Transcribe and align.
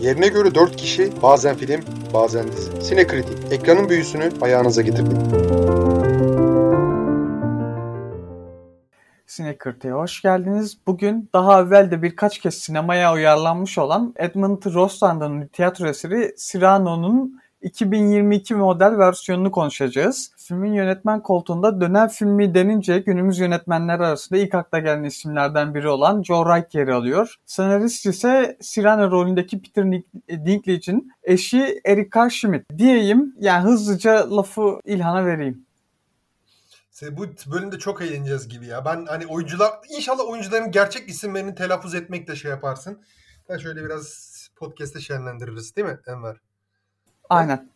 Yerine 0.00 0.28
göre 0.28 0.54
4 0.54 0.76
kişi, 0.76 1.22
bazen 1.22 1.56
film, 1.56 1.80
bazen 2.14 2.52
dizi. 2.52 2.82
Sinekritik, 2.82 3.52
ekranın 3.52 3.88
büyüsünü 3.88 4.30
ayağınıza 4.40 4.82
getirdik. 4.82 5.18
Sinekırtı'ya 9.26 9.94
hoş 9.94 10.22
geldiniz. 10.22 10.78
Bugün 10.86 11.30
daha 11.32 11.60
evvel 11.60 11.90
de 11.90 12.02
birkaç 12.02 12.38
kez 12.38 12.54
sinemaya 12.54 13.14
uyarlanmış 13.14 13.78
olan 13.78 14.14
Edmund 14.16 14.62
Rostan'ın 14.74 15.46
tiyatro 15.46 15.88
eseri 15.88 16.34
Cyrano'nun 16.38 17.40
2022 17.66 18.54
model 18.54 18.98
versiyonunu 18.98 19.50
konuşacağız. 19.50 20.32
Filmin 20.36 20.72
yönetmen 20.72 21.22
koltuğunda 21.22 21.80
dönem 21.80 22.08
filmi 22.08 22.54
denince 22.54 22.98
günümüz 22.98 23.38
yönetmenler 23.38 24.00
arasında 24.00 24.38
ilk 24.38 24.54
akla 24.54 24.78
gelen 24.78 25.04
isimlerden 25.04 25.74
biri 25.74 25.88
olan 25.88 26.22
Joe 26.22 26.44
Wright 26.44 26.74
yer 26.74 26.88
alıyor. 26.88 27.34
Senarist 27.46 28.06
ise 28.06 28.58
Cyrano 28.62 29.10
rolündeki 29.10 29.62
Peter 29.62 29.84
Dinklage'in 30.28 31.12
eşi 31.22 31.80
Erika 31.84 32.30
Schmidt. 32.30 32.78
Diyeyim 32.78 33.34
yani 33.40 33.64
hızlıca 33.64 34.36
lafı 34.36 34.80
İlhan'a 34.84 35.26
vereyim. 35.26 35.66
Bu 37.10 37.26
bölümde 37.52 37.78
çok 37.78 38.02
eğleneceğiz 38.02 38.48
gibi 38.48 38.66
ya. 38.66 38.84
Ben 38.84 39.06
hani 39.06 39.26
oyuncular 39.26 39.70
inşallah 39.96 40.28
oyuncuların 40.28 40.70
gerçek 40.70 41.08
isimlerini 41.08 41.54
telaffuz 41.54 41.94
etmekle 41.94 42.36
şey 42.36 42.50
yaparsın. 42.50 43.02
Ben 43.48 43.58
şöyle 43.58 43.84
biraz 43.84 44.32
podcast'te 44.56 45.00
şenlendiririz 45.00 45.76
değil 45.76 45.88
mi 45.88 45.98
Enver? 46.06 46.45
Aynen. 47.30 47.70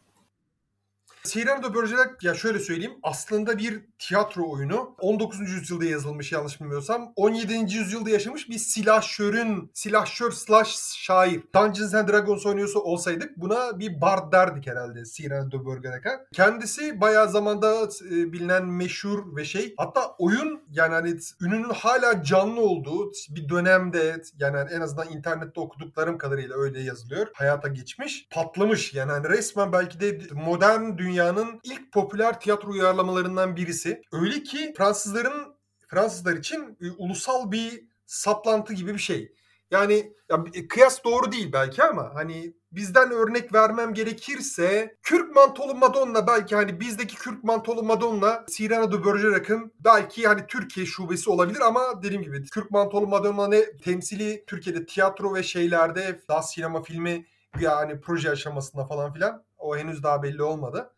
De 1.25 1.75
Bergerac 1.75 2.11
ya 2.23 2.35
şöyle 2.35 2.59
söyleyeyim 2.59 2.99
aslında 3.03 3.59
bir 3.59 3.81
tiyatro 3.99 4.51
oyunu. 4.51 4.97
19. 4.99 5.41
yüzyılda 5.41 5.85
yazılmış 5.85 6.33
yanlış 6.33 6.61
bilmiyorsam. 6.61 7.13
17. 7.17 7.55
yüzyılda 7.55 8.11
yaşamış 8.11 8.49
bir 8.49 8.59
silahşörün, 8.59 9.71
silahşör 9.75 10.31
slash 10.31 10.77
şair. 10.97 11.43
Dungeons 11.55 11.95
and 11.95 12.09
Dragons 12.09 12.47
oynuyorsa 12.47 12.79
olsaydık 12.79 13.37
buna 13.37 13.79
bir 13.79 14.01
bard 14.01 14.33
derdik 14.33 14.67
herhalde 14.67 15.01
de 15.01 15.67
Bergerac'a. 15.67 16.27
Kendisi 16.33 17.01
bayağı 17.01 17.29
zamanda 17.29 17.89
e, 18.11 18.33
bilinen 18.33 18.67
meşhur 18.67 19.37
ve 19.37 19.45
şey. 19.45 19.75
Hatta 19.77 20.15
oyun 20.19 20.63
yani 20.71 20.95
hani 20.95 21.17
ününün 21.41 21.71
hala 21.71 22.23
canlı 22.23 22.61
olduğu 22.61 23.13
bir 23.31 23.49
dönemde 23.49 24.23
yani 24.39 24.71
en 24.73 24.81
azından 24.81 25.09
internette 25.09 25.61
okuduklarım 25.61 26.19
kadarıyla 26.19 26.57
öyle 26.57 26.81
yazılıyor. 26.81 27.27
Hayata 27.33 27.69
geçmiş. 27.69 28.29
Patlamış 28.31 28.95
yani 28.95 29.13
hani 29.13 29.29
resmen 29.29 29.73
belki 29.73 30.01
de 30.01 30.19
modern 30.35 30.99
dünya 30.99 31.10
dünyanın 31.11 31.61
ilk 31.63 31.93
popüler 31.93 32.41
tiyatro 32.41 32.71
uyarlamalarından 32.71 33.57
birisi. 33.57 34.03
Öyle 34.13 34.43
ki 34.43 34.75
Fransızların 34.77 35.55
Fransızlar 35.89 36.37
için 36.37 36.79
e, 36.81 36.91
ulusal 36.91 37.53
bir 37.53 37.85
saplantı 38.07 38.75
gibi 38.75 38.95
bir 38.95 38.99
şey. 38.99 39.33
Yani 39.71 40.13
ya, 40.31 40.45
e, 40.55 40.69
kıyas 40.69 41.05
doğru 41.05 41.33
değil 41.33 41.53
belki 41.53 41.83
ama 41.83 42.11
hani 42.15 42.55
bizden 42.73 43.11
örnek 43.11 43.55
vermem 43.55 43.95
gerekirse 43.95 44.97
Kürk 45.03 45.35
Mantolu 45.35 45.75
Madonna 45.75 46.27
belki 46.27 46.57
hani 46.57 46.81
bizdeki 46.81 47.17
Kürk 47.17 47.45
Mantolu 47.45 47.83
Madonna 47.83 48.45
Cyrano 48.51 48.93
de 48.93 49.05
Bergerac'ın 49.05 49.73
belki 49.81 50.27
hani 50.27 50.47
Türkiye 50.47 50.87
şubesi 50.87 51.31
olabilir 51.31 51.61
ama 51.61 52.03
dediğim 52.03 52.23
gibi 52.23 52.45
Kürk 52.45 52.71
Mantolu 52.71 53.07
Madonna 53.07 53.49
ne 53.49 53.77
temsili 53.77 54.45
Türkiye'de 54.47 54.87
tiyatro 54.87 55.35
ve 55.35 55.43
şeylerde 55.43 56.21
daha 56.29 56.43
sinema 56.43 56.83
filmi 56.83 57.27
yani 57.61 58.01
proje 58.01 58.31
aşamasında 58.31 58.85
falan 58.85 59.13
filan 59.13 59.45
o 59.59 59.77
henüz 59.77 60.03
daha 60.03 60.23
belli 60.23 60.43
olmadı. 60.43 60.91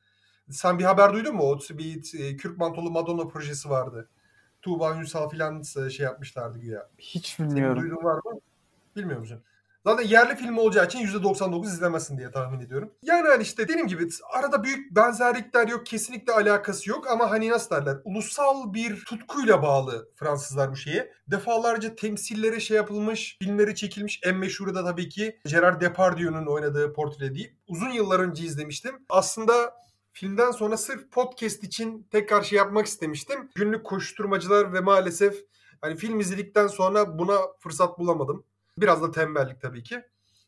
Sen 0.52 0.78
bir 0.78 0.84
haber 0.84 1.12
duydun 1.12 1.36
mu? 1.36 1.42
O 1.42 1.58
bir 1.70 2.20
e, 2.20 2.36
Kürk 2.36 2.58
Mantolu 2.58 2.90
Madonna 2.90 3.28
projesi 3.28 3.70
vardı. 3.70 4.08
Tuğba 4.62 4.96
Ünsal 4.96 5.28
filan 5.28 5.62
e, 5.86 5.90
şey 5.90 6.04
yapmışlardı 6.04 6.58
güya. 6.58 6.88
Hiç 6.98 7.38
bilmiyorum. 7.38 7.76
Senin 7.76 7.90
duyduğun 7.90 8.04
var 8.04 8.14
mı? 8.14 8.40
Bilmiyor 8.96 9.20
musun? 9.20 9.42
Zaten 9.86 10.08
yerli 10.08 10.36
film 10.36 10.58
olacağı 10.58 10.86
için 10.86 10.98
%99 10.98 11.66
izlemezsin 11.66 12.18
diye 12.18 12.30
tahmin 12.30 12.60
ediyorum. 12.60 12.92
Yani 13.02 13.28
hani 13.28 13.42
işte 13.42 13.68
dediğim 13.68 13.86
gibi 13.86 14.08
arada 14.32 14.64
büyük 14.64 14.96
benzerlikler 14.96 15.68
yok. 15.68 15.86
Kesinlikle 15.86 16.32
alakası 16.32 16.90
yok 16.90 17.10
ama 17.10 17.30
hani 17.30 17.50
nasıl 17.50 17.76
derler? 17.76 17.96
Ulusal 18.04 18.74
bir 18.74 19.04
tutkuyla 19.04 19.62
bağlı 19.62 20.08
Fransızlar 20.16 20.70
bu 20.70 20.76
şeye. 20.76 21.12
Defalarca 21.26 21.94
temsillere 21.94 22.60
şey 22.60 22.76
yapılmış, 22.76 23.36
filmleri 23.42 23.74
çekilmiş. 23.74 24.20
En 24.24 24.36
meşhuru 24.36 24.74
da 24.74 24.84
tabii 24.84 25.08
ki 25.08 25.40
Gerard 25.46 25.80
Depardieu'nun 25.80 26.46
oynadığı 26.46 26.92
portre 26.92 27.34
değil. 27.34 27.52
Uzun 27.68 27.90
yıllar 27.90 28.20
önce 28.20 28.44
izlemiştim. 28.44 28.94
Aslında 29.08 29.74
Filmden 30.12 30.50
sonra 30.50 30.76
sırf 30.76 31.10
podcast 31.10 31.64
için 31.64 32.08
tekrar 32.10 32.42
şey 32.42 32.56
yapmak 32.56 32.86
istemiştim. 32.86 33.50
Günlük 33.54 33.84
koşturmacılar 33.84 34.72
ve 34.72 34.80
maalesef 34.80 35.44
hani 35.80 35.96
film 35.96 36.20
izledikten 36.20 36.66
sonra 36.66 37.18
buna 37.18 37.38
fırsat 37.58 37.98
bulamadım. 37.98 38.44
Biraz 38.78 39.02
da 39.02 39.10
tembellik 39.10 39.60
tabii 39.60 39.82
ki. 39.82 40.02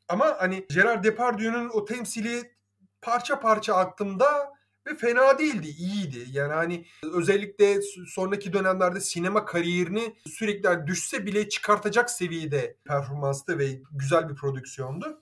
Ama 0.08 0.36
hani 0.38 0.66
Gerard 0.74 1.04
Depardieu'nun 1.04 1.68
o 1.68 1.84
temsili 1.84 2.54
parça 3.02 3.40
parça 3.40 3.74
aklımda 3.74 4.54
ve 4.86 4.96
fena 4.96 5.38
değildi, 5.38 5.68
iyiydi. 5.68 6.26
Yani 6.30 6.52
hani 6.52 6.86
özellikle 7.12 7.80
sonraki 8.06 8.52
dönemlerde 8.52 9.00
sinema 9.00 9.44
kariyerini 9.44 10.16
sürekli 10.26 10.86
düşse 10.86 11.26
bile 11.26 11.48
çıkartacak 11.48 12.10
seviyede 12.10 12.76
performanstı 12.84 13.58
ve 13.58 13.80
güzel 13.92 14.28
bir 14.28 14.34
prodüksiyondu. 14.34 15.20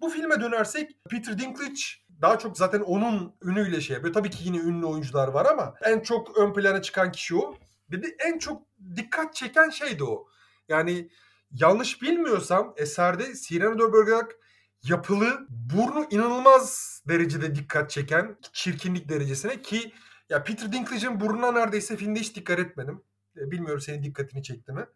Bu 0.00 0.08
filme 0.08 0.40
dönersek 0.40 0.90
Peter 1.10 1.38
Dinklage 1.38 1.80
daha 2.22 2.38
çok 2.38 2.58
zaten 2.58 2.80
onun 2.80 3.34
ünüyle 3.42 3.80
şey 3.80 3.94
yapıyor. 3.94 4.14
Tabii 4.14 4.30
ki 4.30 4.44
yine 4.44 4.58
ünlü 4.58 4.86
oyuncular 4.86 5.28
var 5.28 5.46
ama 5.46 5.74
en 5.82 6.00
çok 6.00 6.38
ön 6.38 6.52
plana 6.52 6.82
çıkan 6.82 7.12
kişi 7.12 7.36
o. 7.36 7.56
Bir 7.90 8.02
de 8.02 8.16
en 8.18 8.38
çok 8.38 8.62
dikkat 8.96 9.34
çeken 9.34 9.70
şey 9.70 9.98
de 9.98 10.04
o. 10.04 10.26
Yani 10.68 11.08
yanlış 11.50 12.02
bilmiyorsam 12.02 12.74
eserde 12.76 13.24
de 13.24 13.92
Bergerac 13.92 14.34
yapılı, 14.82 15.46
burnu 15.48 16.06
inanılmaz 16.10 17.02
derecede 17.08 17.54
dikkat 17.54 17.90
çeken 17.90 18.36
çirkinlik 18.52 19.08
derecesine 19.08 19.62
ki 19.62 19.92
ya 20.28 20.44
Peter 20.44 20.72
Dinklage'in 20.72 21.20
burnuna 21.20 21.52
neredeyse 21.52 21.96
filmde 21.96 22.20
hiç 22.20 22.36
dikkat 22.36 22.58
etmedim. 22.58 23.02
E, 23.36 23.50
bilmiyorum 23.50 23.80
senin 23.80 24.02
dikkatini 24.02 24.42
çekti 24.42 24.72
mi? 24.72 24.86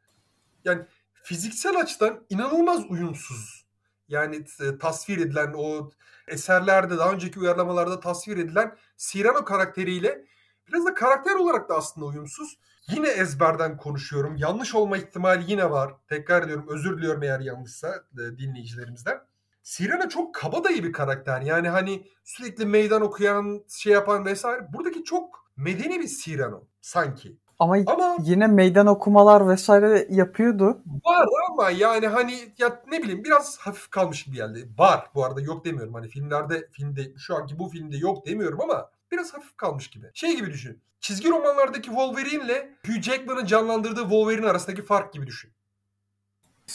Yani 0.64 0.82
fiziksel 1.12 1.80
açıdan 1.80 2.26
inanılmaz 2.28 2.84
uyumsuz. 2.88 3.67
Yani 4.08 4.44
e, 4.60 4.78
tasvir 4.78 5.19
edilen 5.19 5.52
o 5.56 5.91
eserlerde 6.28 6.98
daha 6.98 7.12
önceki 7.12 7.41
uyarlamalarda 7.41 8.00
tasvir 8.00 8.36
edilen 8.36 8.76
Cyrano 8.96 9.44
karakteriyle 9.44 10.24
biraz 10.69 10.86
da 10.86 10.94
karakter 10.94 11.34
olarak 11.34 11.69
da 11.69 11.74
aslında 11.74 12.06
uyumsuz. 12.06 12.58
Yine 12.88 13.08
ezberden 13.08 13.76
konuşuyorum. 13.76 14.36
Yanlış 14.36 14.74
olma 14.74 14.96
ihtimali 14.96 15.50
yine 15.50 15.70
var. 15.70 15.94
Tekrar 16.08 16.42
ediyorum 16.42 16.66
özür 16.69 16.98
diliyorum 16.98 17.22
eğer 17.22 17.41
yanlışsa 17.41 18.04
e, 18.12 18.38
dinleyicilerimizden. 18.38 19.20
Cyrano 19.62 20.08
çok 20.08 20.34
kabadayı 20.34 20.84
bir 20.84 20.92
karakter. 20.92 21.40
Yani 21.40 21.69
hani 21.69 22.06
sürekli 22.25 22.66
meydan 22.66 23.02
okuyan, 23.02 23.64
şey 23.69 23.92
yapan 23.92 24.25
vesaire. 24.25 24.72
Buradaki 24.72 25.04
çok 25.04 25.50
medeni 25.56 26.00
bir 26.00 26.08
Cyrano 26.08 26.64
sanki. 26.80 27.36
Ama, 27.58 27.76
ama 27.86 28.16
yine 28.22 28.46
meydan 28.46 28.86
okumalar 28.86 29.48
vesaire 29.48 30.06
yapıyordu. 30.10 30.82
Var 31.04 31.26
ama 31.50 31.70
yani 31.70 32.06
hani 32.06 32.38
ya 32.58 32.82
ne 32.92 33.02
bileyim 33.02 33.24
biraz 33.24 33.58
hafif 33.58 33.91
kalmış 33.91 34.24
gibi 34.24 34.36
geldi. 34.36 34.69
Var 34.78 35.06
bu 35.14 35.24
arada 35.24 35.41
yok 35.41 35.64
demiyorum. 35.64 35.94
Hani 35.94 36.08
filmlerde 36.08 36.69
filmde 36.72 37.16
şu 37.16 37.36
anki 37.36 37.58
bu 37.58 37.69
filmde 37.69 37.96
yok 37.96 38.26
demiyorum 38.26 38.60
ama 38.60 38.91
biraz 39.12 39.34
hafif 39.34 39.56
kalmış 39.56 39.88
gibi. 39.88 40.10
Şey 40.14 40.36
gibi 40.36 40.50
düşün. 40.50 40.80
Çizgi 41.00 41.30
romanlardaki 41.30 41.86
Wolverine 41.86 42.44
ile 42.44 42.74
Hugh 42.86 43.02
Jackman'ın 43.02 43.46
canlandırdığı 43.46 44.00
Wolverine 44.00 44.46
arasındaki 44.46 44.82
fark 44.82 45.12
gibi 45.12 45.26
düşün. 45.26 45.50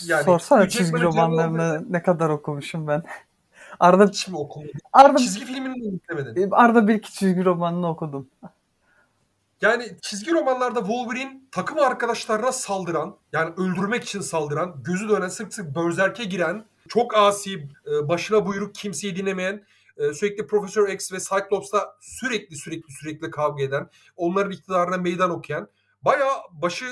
Yani 0.06 0.24
Sorsana 0.24 0.70
çizgi 0.70 1.02
romanlarını 1.02 1.86
ne 1.90 2.04
kadar 2.04 2.30
okumuşum 2.30 2.88
ben. 2.88 3.04
Arada 3.80 4.08
hiç 4.08 4.28
mi 4.28 4.38
okumadın? 4.38 4.72
Arda, 4.94 5.18
çizgi 5.18 5.46
filmini 5.46 5.90
mi 5.90 6.00
izlemedin? 6.04 6.52
Arda 6.52 6.88
bir 6.88 6.96
iki 6.96 7.14
çizgi 7.14 7.46
romanını 7.46 7.90
okudum. 7.90 8.30
Yani 9.64 9.98
çizgi 10.02 10.32
romanlarda 10.32 10.80
Wolverine 10.80 11.42
takım 11.52 11.80
arkadaşlarına 11.80 12.52
saldıran, 12.52 13.18
yani 13.34 13.54
öldürmek 13.58 14.04
için 14.04 14.20
saldıran, 14.20 14.84
gözü 14.84 15.10
dönen 15.10 15.28
sık 15.28 15.54
sık 15.54 15.76
börzerke 15.76 16.24
giren, 16.24 16.66
çok 16.90 17.18
asi, 17.18 17.54
e, 17.88 18.08
başına 18.08 18.46
buyruk 18.46 18.76
kimseyi 18.76 19.16
dinlemeyen, 19.16 19.64
e, 19.98 20.14
sürekli 20.14 20.48
Profesör 20.48 20.90
X 20.90 21.12
ve 21.14 21.18
Cyclops'la 21.20 21.96
sürekli 22.02 22.56
sürekli 22.56 22.94
sürekli 22.94 23.32
kavga 23.32 23.64
eden, 23.64 23.90
onların 24.16 24.52
iktidarına 24.52 24.98
meydan 24.98 25.30
okuyan, 25.30 25.68
baya 26.02 26.28
başı 26.52 26.86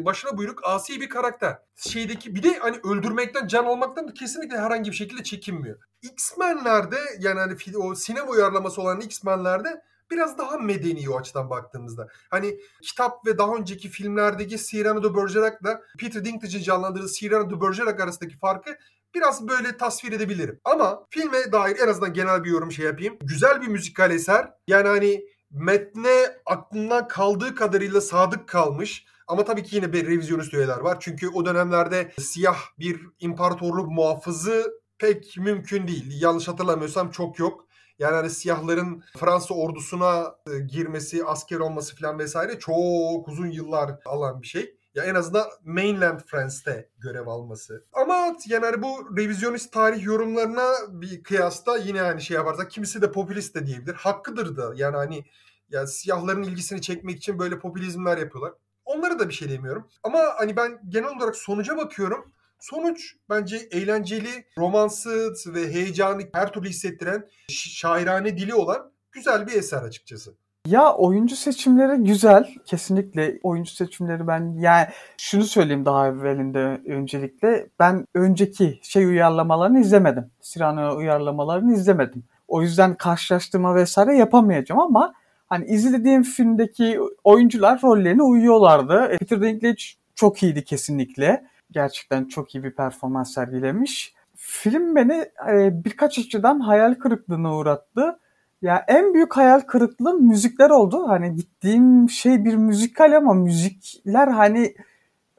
başına 0.00 0.38
buyruk 0.38 0.60
asi 0.64 1.00
bir 1.00 1.08
karakter. 1.08 1.58
Şeydeki 1.76 2.34
bir 2.34 2.42
de 2.42 2.58
hani 2.58 2.76
öldürmekten, 2.84 3.46
can 3.46 3.64
almaktan 3.64 4.08
kesinlikle 4.08 4.58
herhangi 4.58 4.90
bir 4.90 4.96
şekilde 4.96 5.22
çekinmiyor. 5.22 5.78
X-Men'lerde 6.02 6.98
yani 7.18 7.40
hani 7.40 7.76
o 7.76 7.94
sinema 7.94 8.30
uyarlaması 8.30 8.82
olan 8.82 9.00
X-Men'lerde 9.00 9.82
biraz 10.10 10.38
daha 10.38 10.58
medeni 10.58 11.10
o 11.10 11.18
açıdan 11.18 11.50
baktığımızda. 11.50 12.08
Hani 12.30 12.60
kitap 12.82 13.26
ve 13.26 13.38
daha 13.38 13.54
önceki 13.54 13.88
filmlerdeki 13.88 14.56
Cyrano 14.56 15.02
de 15.02 15.16
Bergerac'la 15.16 15.80
Peter 15.98 16.24
Dinklage'in 16.24 16.62
canlandırdığı 16.62 17.12
Cyrano 17.12 17.50
de 17.50 17.60
Bergerac 17.60 18.02
arasındaki 18.02 18.38
farkı 18.38 18.78
biraz 19.14 19.48
böyle 19.48 19.76
tasvir 19.76 20.12
edebilirim. 20.12 20.60
Ama 20.64 21.06
filme 21.10 21.52
dair 21.52 21.76
en 21.78 21.88
azından 21.88 22.12
genel 22.12 22.44
bir 22.44 22.50
yorum 22.50 22.72
şey 22.72 22.86
yapayım. 22.86 23.18
Güzel 23.20 23.62
bir 23.62 23.68
müzikal 23.68 24.10
eser. 24.10 24.50
Yani 24.68 24.88
hani 24.88 25.24
metne 25.50 26.36
aklından 26.46 27.08
kaldığı 27.08 27.54
kadarıyla 27.54 28.00
sadık 28.00 28.48
kalmış. 28.48 29.06
Ama 29.26 29.44
tabii 29.44 29.62
ki 29.62 29.76
yine 29.76 29.92
bir 29.92 30.06
revizyonist 30.06 30.54
üyeler 30.54 30.78
var. 30.78 30.96
Çünkü 31.00 31.28
o 31.28 31.46
dönemlerde 31.46 32.12
siyah 32.20 32.58
bir 32.78 33.00
imparatorluk 33.18 33.90
muhafızı 33.90 34.80
pek 34.98 35.36
mümkün 35.38 35.88
değil. 35.88 36.22
Yanlış 36.22 36.48
hatırlamıyorsam 36.48 37.10
çok 37.10 37.38
yok. 37.38 37.66
Yani 37.98 38.14
hani 38.14 38.30
siyahların 38.30 39.02
Fransa 39.18 39.54
ordusuna 39.54 40.34
e, 40.50 40.58
girmesi, 40.58 41.24
asker 41.24 41.58
olması 41.58 41.96
falan 41.96 42.18
vesaire 42.18 42.58
çok 42.58 43.28
uzun 43.28 43.46
yıllar 43.46 43.90
alan 44.04 44.42
bir 44.42 44.46
şey. 44.46 44.76
Ya 44.94 45.04
en 45.04 45.14
azından 45.14 45.46
mainland 45.64 46.20
France'te 46.26 46.90
görev 46.98 47.26
alması. 47.26 47.84
Ama 47.92 48.36
yani 48.46 48.64
hani 48.64 48.82
bu 48.82 49.16
revizyonist 49.16 49.72
tarih 49.72 50.04
yorumlarına 50.04 50.68
bir 50.88 51.22
kıyasla 51.22 51.76
yine 51.76 52.00
hani 52.00 52.22
şey 52.22 52.34
yaparsak 52.34 52.70
kimisi 52.70 53.02
de 53.02 53.12
popülist 53.12 53.54
de 53.54 53.66
diyebilir. 53.66 53.94
Hakkıdır 53.94 54.56
da 54.56 54.72
yani 54.74 54.96
hani 54.96 55.24
ya 55.70 55.86
siyahların 55.86 56.42
ilgisini 56.42 56.82
çekmek 56.82 57.16
için 57.16 57.38
böyle 57.38 57.58
popülizmler 57.58 58.18
yapıyorlar. 58.18 58.52
Onlara 58.84 59.18
da 59.18 59.28
bir 59.28 59.34
şey 59.34 59.50
demiyorum. 59.50 59.88
Ama 60.02 60.18
hani 60.36 60.56
ben 60.56 60.80
genel 60.88 61.16
olarak 61.16 61.36
sonuca 61.36 61.76
bakıyorum. 61.76 62.32
Sonuç 62.60 63.16
bence 63.30 63.56
eğlenceli, 63.70 64.44
romansı 64.58 65.34
ve 65.46 65.72
heyecanı 65.72 66.22
her 66.32 66.52
türlü 66.52 66.68
hissettiren, 66.68 67.28
şairane 67.50 68.38
dili 68.38 68.54
olan 68.54 68.92
güzel 69.12 69.46
bir 69.46 69.52
eser 69.52 69.82
açıkçası. 69.82 70.34
Ya 70.66 70.94
oyuncu 70.94 71.36
seçimleri 71.36 72.04
güzel. 72.04 72.54
Kesinlikle 72.64 73.38
oyuncu 73.42 73.74
seçimleri 73.74 74.26
ben 74.26 74.56
yani 74.58 74.86
şunu 75.18 75.44
söyleyeyim 75.44 75.84
daha 75.84 76.08
evvelinde 76.08 76.80
öncelikle. 76.86 77.68
Ben 77.78 78.06
önceki 78.14 78.80
şey 78.82 79.04
uyarlamalarını 79.04 79.80
izlemedim. 79.80 80.30
Cyrano 80.42 80.96
uyarlamalarını 80.96 81.74
izlemedim. 81.74 82.24
O 82.48 82.62
yüzden 82.62 82.94
karşılaştırma 82.94 83.74
vesaire 83.74 84.16
yapamayacağım 84.16 84.80
ama 84.80 85.12
hani 85.46 85.66
izlediğim 85.66 86.22
filmdeki 86.22 87.00
oyuncular 87.24 87.82
rollerine 87.82 88.22
uyuyorlardı. 88.22 89.16
Peter 89.18 89.42
Dinklage 89.42 89.82
çok 90.14 90.42
iyiydi 90.42 90.64
kesinlikle. 90.64 91.44
Gerçekten 91.70 92.24
çok 92.24 92.54
iyi 92.54 92.64
bir 92.64 92.70
performans 92.70 93.34
sergilemiş. 93.34 94.14
Film 94.36 94.96
beni 94.96 95.30
e, 95.48 95.84
birkaç 95.84 96.18
açıdan 96.18 96.60
hayal 96.60 96.94
kırıklığına 96.94 97.56
uğrattı. 97.56 98.18
Ya 98.62 98.84
en 98.88 99.14
büyük 99.14 99.36
hayal 99.36 99.60
kırıklığı 99.60 100.14
müzikler 100.14 100.70
oldu. 100.70 101.08
Hani 101.08 101.34
gittiğim 101.34 102.10
şey 102.10 102.44
bir 102.44 102.54
müzikal 102.54 103.16
ama 103.16 103.34
müzikler 103.34 104.28
hani 104.28 104.74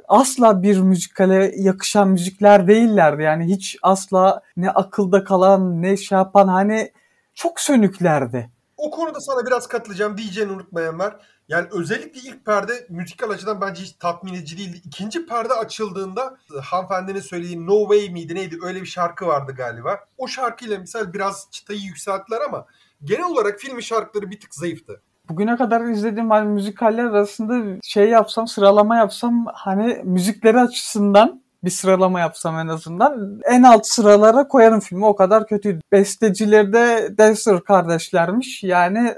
asla 0.08 0.64
bir 0.64 0.80
müzikale 0.80 1.52
yakışan 1.56 2.08
müzikler 2.08 2.68
değillerdi. 2.68 3.24
Yani 3.24 3.46
hiç 3.46 3.78
asla 3.82 4.42
ne 4.58 4.72
akılda 4.72 5.24
kalan 5.24 5.82
ne 5.82 5.98
şey 5.98 6.18
yapan 6.18 6.48
hani 6.48 6.92
çok 7.34 7.60
sönüklerdi. 7.60 8.50
O 8.78 8.92
konuda 8.92 9.20
sana 9.20 9.46
biraz 9.46 9.68
katılacağım 9.68 10.18
diyeceğini 10.18 10.52
unutmayan 10.52 11.00
var. 11.00 11.16
Yani 11.50 11.68
özellikle 11.72 12.22
ilk 12.30 12.46
perde 12.46 12.74
müzikal 12.90 13.30
açıdan 13.30 13.62
bence 13.62 13.84
hiç 13.84 13.92
tatmin 13.92 14.34
edici 14.34 14.58
değildi. 14.58 14.82
İkinci 14.86 15.26
perde 15.26 15.54
açıldığında 15.54 16.38
hanımefendinin 16.62 17.20
söylediği 17.20 17.68
No 17.68 17.82
Way 17.82 18.10
miydi 18.10 18.36
neydi 18.36 18.58
öyle 18.64 18.82
bir 18.82 18.86
şarkı 18.86 19.28
vardı 19.28 19.54
galiba. 19.58 20.00
O 20.18 20.28
şarkıyla 20.28 20.80
misal 20.80 21.14
biraz 21.14 21.48
çıtayı 21.52 21.80
yükselttiler 21.80 22.42
ama 22.48 22.66
genel 23.04 23.26
olarak 23.26 23.60
filmin 23.60 23.82
şarkıları 23.82 24.32
bir 24.32 24.40
tık 24.40 24.56
zayıftı. 24.56 25.02
Bugüne 25.30 25.58
kadar 25.58 25.82
izlediğim 25.82 26.30
hani 26.30 26.50
müzikaller 26.50 27.04
arasında 27.04 27.80
şey 27.84 28.10
yapsam 28.10 28.48
sıralama 28.48 28.98
yapsam 28.98 29.46
hani 29.54 30.02
müzikleri 30.04 30.60
açısından 30.60 31.42
bir 31.64 31.70
sıralama 31.70 32.20
yapsam 32.20 32.60
en 32.60 32.68
azından 32.68 33.42
en 33.46 33.64
alt 33.64 33.88
sıralara 33.88 34.48
koyarım 34.48 34.80
filmi 34.80 35.06
o 35.06 35.16
kadar 35.16 35.48
kötüydü. 35.48 35.80
Bestecileri 35.92 36.74
de 36.74 37.18
Dexter 37.18 37.64
kardeşlermiş 37.64 38.64
yani 38.64 39.16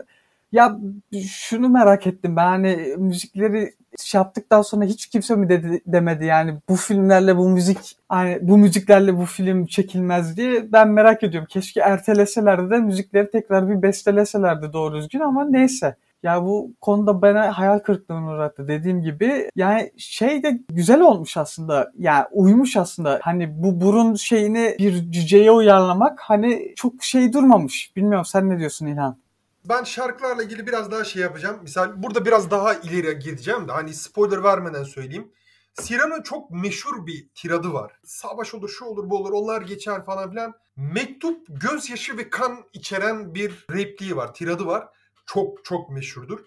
ya 0.51 0.80
şunu 1.28 1.69
merak 1.69 2.07
ettim 2.07 2.36
ben 2.36 2.48
hani 2.48 2.96
müzikleri 2.98 3.74
şey 4.04 4.19
yaptıktan 4.19 4.62
sonra 4.62 4.86
hiç 4.86 5.07
kimse 5.07 5.36
mi 5.36 5.50
dedi, 5.50 5.81
demedi 5.86 6.25
yani 6.25 6.56
bu 6.69 6.75
filmlerle 6.75 7.38
bu 7.38 7.50
müzik 7.50 7.98
hani 8.10 8.40
bu 8.42 8.57
müziklerle 8.57 9.18
bu 9.18 9.25
film 9.25 9.66
çekilmez 9.66 10.38
diye 10.38 10.72
ben 10.72 10.90
merak 10.90 11.24
ediyorum. 11.24 11.48
Keşke 11.51 11.80
erteleselerdi 11.81 12.69
de 12.69 12.78
müzikleri 12.78 13.31
tekrar 13.31 13.69
bir 13.69 13.81
besteleselerdi 13.81 14.74
doğru 14.74 14.96
düzgün 14.98 15.19
ama 15.19 15.46
neyse. 15.46 15.96
Ya 16.24 16.44
bu 16.44 16.74
konuda 16.81 17.22
bana 17.22 17.57
hayal 17.57 17.80
kırıklığına 17.80 18.31
uğrattı 18.31 18.68
dediğim 18.68 19.02
gibi. 19.02 19.50
Yani 19.56 19.92
şey 19.98 20.44
de 20.44 20.60
güzel 20.69 21.02
olmuş 21.02 21.38
aslında. 21.38 21.92
Yani 21.98 22.25
uymuş 22.31 22.78
aslında. 22.78 23.19
Hani 23.22 23.63
bu 23.63 23.81
burun 23.81 24.16
şeyini 24.16 24.75
bir 24.80 25.12
cüceye 25.12 25.52
uyarlamak 25.52 26.19
hani 26.22 26.74
çok 26.75 27.04
şey 27.04 27.34
durmamış. 27.34 27.95
Bilmiyorum 27.95 28.25
sen 28.25 28.50
ne 28.50 28.60
diyorsun 28.60 28.88
İlhan? 28.88 29.18
Ben 29.66 29.84
şarkılarla 29.84 30.44
ilgili 30.44 30.68
biraz 30.68 30.92
daha 30.92 31.04
şey 31.04 31.22
yapacağım. 31.22 31.60
Misal 31.62 32.04
burada 32.04 32.26
biraz 32.26 32.52
daha 32.52 32.74
ileri 32.74 33.20
gideceğim 33.20 33.68
de 33.68 33.72
hani 33.72 33.94
spoiler 33.94 34.44
vermeden 34.44 34.84
söyleyeyim. 34.84 35.32
Cyrano'nun 35.82 36.22
çok 36.22 36.52
meşhur 36.52 37.06
bir 37.08 37.30
tiradı 37.36 37.74
var. 37.74 38.00
Savaş 38.04 38.54
olur, 38.54 38.70
şu 38.70 38.86
olur, 38.86 39.10
bu 39.10 39.18
olur, 39.18 39.32
onlar 39.32 39.62
geçer 39.62 40.06
falan 40.06 40.30
filan. 40.30 40.54
Mektup, 40.76 41.48
gözyaşı 41.50 42.18
ve 42.18 42.30
kan 42.30 42.64
içeren 42.74 43.36
bir 43.36 43.66
repliği 43.72 44.16
var, 44.16 44.34
tiradı 44.34 44.66
var. 44.66 44.88
Çok 45.26 45.66
çok 45.66 45.90
meşhurdur. 45.90 46.40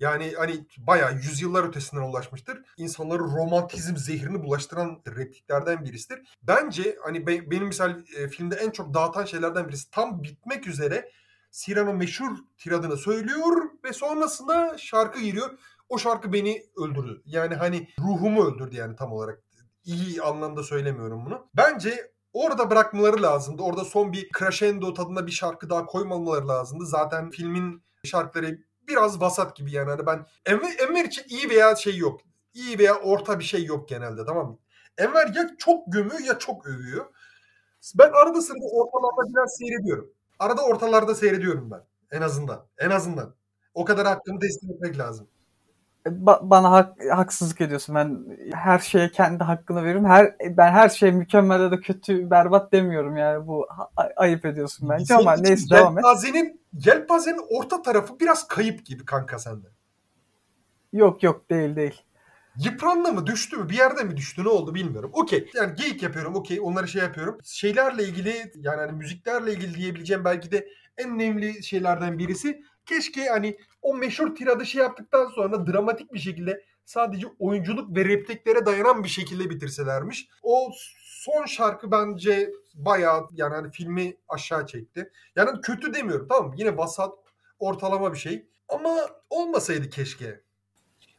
Yani 0.00 0.32
hani 0.36 0.66
bayağı 0.78 1.14
yüzyıllar 1.14 1.64
ötesinden 1.64 2.02
ulaşmıştır. 2.02 2.62
İnsanları 2.76 3.22
romantizm 3.22 3.96
zehrini 3.96 4.42
bulaştıran 4.42 5.02
repliklerden 5.16 5.84
birisidir. 5.84 6.20
Bence 6.42 6.98
hani 7.02 7.26
benim 7.26 7.66
misal 7.66 8.02
e, 8.16 8.28
filmde 8.28 8.56
en 8.56 8.70
çok 8.70 8.94
dağıtan 8.94 9.24
şeylerden 9.24 9.68
birisi 9.68 9.90
tam 9.90 10.22
bitmek 10.22 10.66
üzere 10.66 11.10
Cyrano 11.54 11.94
meşhur 11.94 12.36
tiradını 12.58 12.96
söylüyor 12.96 13.70
ve 13.84 13.92
sonrasında 13.92 14.78
şarkı 14.78 15.20
giriyor. 15.20 15.58
O 15.88 15.98
şarkı 15.98 16.32
beni 16.32 16.62
öldürdü. 16.76 17.22
Yani 17.26 17.54
hani 17.54 17.88
ruhumu 18.00 18.44
öldürdü 18.44 18.76
yani 18.76 18.96
tam 18.96 19.12
olarak. 19.12 19.42
İyi 19.84 20.22
anlamda 20.22 20.62
söylemiyorum 20.62 21.26
bunu. 21.26 21.46
Bence 21.56 22.12
orada 22.32 22.70
bırakmaları 22.70 23.22
lazımdı. 23.22 23.62
Orada 23.62 23.84
son 23.84 24.12
bir 24.12 24.28
crescendo 24.38 24.94
tadında 24.94 25.26
bir 25.26 25.32
şarkı 25.32 25.70
daha 25.70 25.86
koymaları 25.86 26.48
lazımdı. 26.48 26.86
Zaten 26.86 27.30
filmin 27.30 27.82
şarkıları 28.04 28.58
biraz 28.88 29.20
vasat 29.20 29.56
gibi 29.56 29.72
yani. 29.72 29.90
Hani 29.90 30.06
ben 30.06 30.26
Enver, 30.46 30.78
Enver 30.78 31.04
için 31.04 31.24
iyi 31.28 31.50
veya 31.50 31.76
şey 31.76 31.96
yok. 31.96 32.20
İyi 32.54 32.78
veya 32.78 32.94
orta 32.94 33.38
bir 33.38 33.44
şey 33.44 33.64
yok 33.64 33.88
genelde 33.88 34.24
tamam 34.24 34.46
mı? 34.46 34.58
Enver 34.98 35.34
ya 35.34 35.50
çok 35.58 35.92
gömüyor 35.92 36.20
ya 36.20 36.38
çok 36.38 36.66
övüyor. 36.66 37.06
Ben 37.94 38.10
arada 38.12 38.42
sırada 38.42 38.64
ortalarda 38.72 39.34
biraz 39.34 39.56
seyrediyorum. 39.56 40.14
Arada 40.38 40.62
ortalarda 40.62 41.14
seyrediyorum 41.14 41.70
ben. 41.70 41.80
En 42.18 42.22
azından. 42.22 42.66
En 42.78 42.90
azından. 42.90 43.34
O 43.74 43.84
kadar 43.84 44.06
hakkını 44.06 44.38
teslim 44.38 44.70
etmek 44.70 44.98
lazım. 44.98 45.26
Ba- 46.06 46.50
bana 46.50 46.70
hak, 46.70 46.96
haksızlık 47.12 47.60
ediyorsun. 47.60 47.94
Ben 47.94 48.24
her 48.52 48.78
şeye 48.78 49.10
kendi 49.10 49.44
hakkını 49.44 49.84
veririm. 49.84 50.04
Her 50.04 50.34
ben 50.40 50.72
her 50.72 50.88
şey 50.88 51.12
mükemmel 51.12 51.70
da 51.70 51.80
kötü, 51.80 52.30
berbat 52.30 52.72
demiyorum 52.72 53.16
yani. 53.16 53.46
Bu 53.46 53.66
ayıp 54.16 54.46
ediyorsun 54.46 54.88
bence 54.88 55.04
Senin 55.04 55.18
ama 55.18 55.36
neyse 55.36 55.70
devam 55.70 55.98
et. 55.98 56.04
Yelpazenin, 56.04 56.60
yelpazenin 56.72 57.42
orta 57.50 57.82
tarafı 57.82 58.20
biraz 58.20 58.48
kayıp 58.48 58.86
gibi 58.86 59.04
kanka 59.04 59.38
sende. 59.38 59.66
Yok 60.92 61.22
yok 61.22 61.50
değil 61.50 61.76
değil. 61.76 62.02
Yıprandı 62.58 63.12
mı 63.12 63.26
düştü 63.26 63.56
mü 63.56 63.68
bir 63.68 63.76
yerde 63.76 64.04
mi 64.04 64.16
düştü 64.16 64.44
ne 64.44 64.48
oldu 64.48 64.74
bilmiyorum. 64.74 65.10
Okey 65.12 65.50
yani 65.54 65.74
geyik 65.74 66.02
yapıyorum 66.02 66.34
okey 66.34 66.60
onları 66.60 66.88
şey 66.88 67.02
yapıyorum. 67.02 67.38
Şeylerle 67.44 68.04
ilgili 68.04 68.52
yani 68.56 68.80
hani 68.80 68.92
müziklerle 68.92 69.52
ilgili 69.52 69.74
diyebileceğim 69.74 70.24
belki 70.24 70.52
de 70.52 70.68
en 70.98 71.10
önemli 71.14 71.62
şeylerden 71.64 72.18
birisi. 72.18 72.62
Keşke 72.86 73.26
hani 73.28 73.58
o 73.82 73.94
meşhur 73.94 74.34
tiradı 74.34 74.66
şey 74.66 74.82
yaptıktan 74.82 75.26
sonra 75.26 75.66
dramatik 75.66 76.12
bir 76.12 76.18
şekilde 76.18 76.64
sadece 76.84 77.26
oyunculuk 77.38 77.96
ve 77.96 78.04
repliklere 78.04 78.66
dayanan 78.66 79.04
bir 79.04 79.08
şekilde 79.08 79.50
bitirselermiş. 79.50 80.28
O 80.42 80.70
son 81.04 81.46
şarkı 81.46 81.90
bence 81.90 82.50
bayağı 82.74 83.28
yani 83.32 83.54
hani 83.54 83.70
filmi 83.70 84.16
aşağı 84.28 84.66
çekti. 84.66 85.10
Yani 85.36 85.60
kötü 85.60 85.94
demiyorum 85.94 86.28
tamam 86.28 86.48
mı? 86.48 86.54
Yine 86.58 86.76
vasat 86.76 87.14
ortalama 87.58 88.12
bir 88.12 88.18
şey. 88.18 88.46
Ama 88.68 88.96
olmasaydı 89.30 89.90
keşke. 89.90 90.43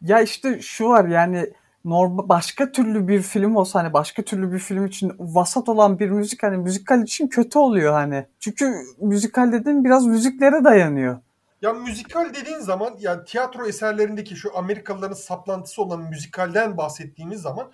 Ya 0.02 0.22
işte 0.22 0.62
şu 0.62 0.90
var 0.90 1.06
yani 1.06 1.54
normal 1.86 2.30
başka 2.30 2.72
türlü 2.72 3.08
bir 3.08 3.22
film 3.22 3.56
olsa 3.56 3.80
hani 3.80 3.94
başka 3.94 4.24
türlü 4.24 4.52
bir 4.52 4.60
film 4.60 4.86
için 4.86 5.12
vasat 5.20 5.70
olan 5.70 6.00
bir 6.00 6.10
müzik 6.10 6.44
hani 6.44 6.58
müzikal 6.58 7.04
için 7.04 7.28
kötü 7.28 7.60
oluyor 7.60 7.94
hani. 7.94 8.26
Çünkü 8.40 8.74
müzikal 9.00 9.52
dediğin 9.52 9.84
biraz 9.84 10.06
müziklere 10.06 10.64
dayanıyor. 10.64 11.20
Ya 11.62 11.74
müzikal 11.74 12.34
dediğin 12.34 12.60
zaman 12.60 12.96
yani 13.00 13.26
tiyatro 13.26 13.68
eserlerindeki 13.68 14.36
şu 14.36 14.58
Amerikalıların 14.58 15.16
saplantısı 15.16 15.82
olan 15.82 16.02
müzikalden 16.02 16.78
bahsettiğimiz 16.78 17.42
zaman 17.42 17.72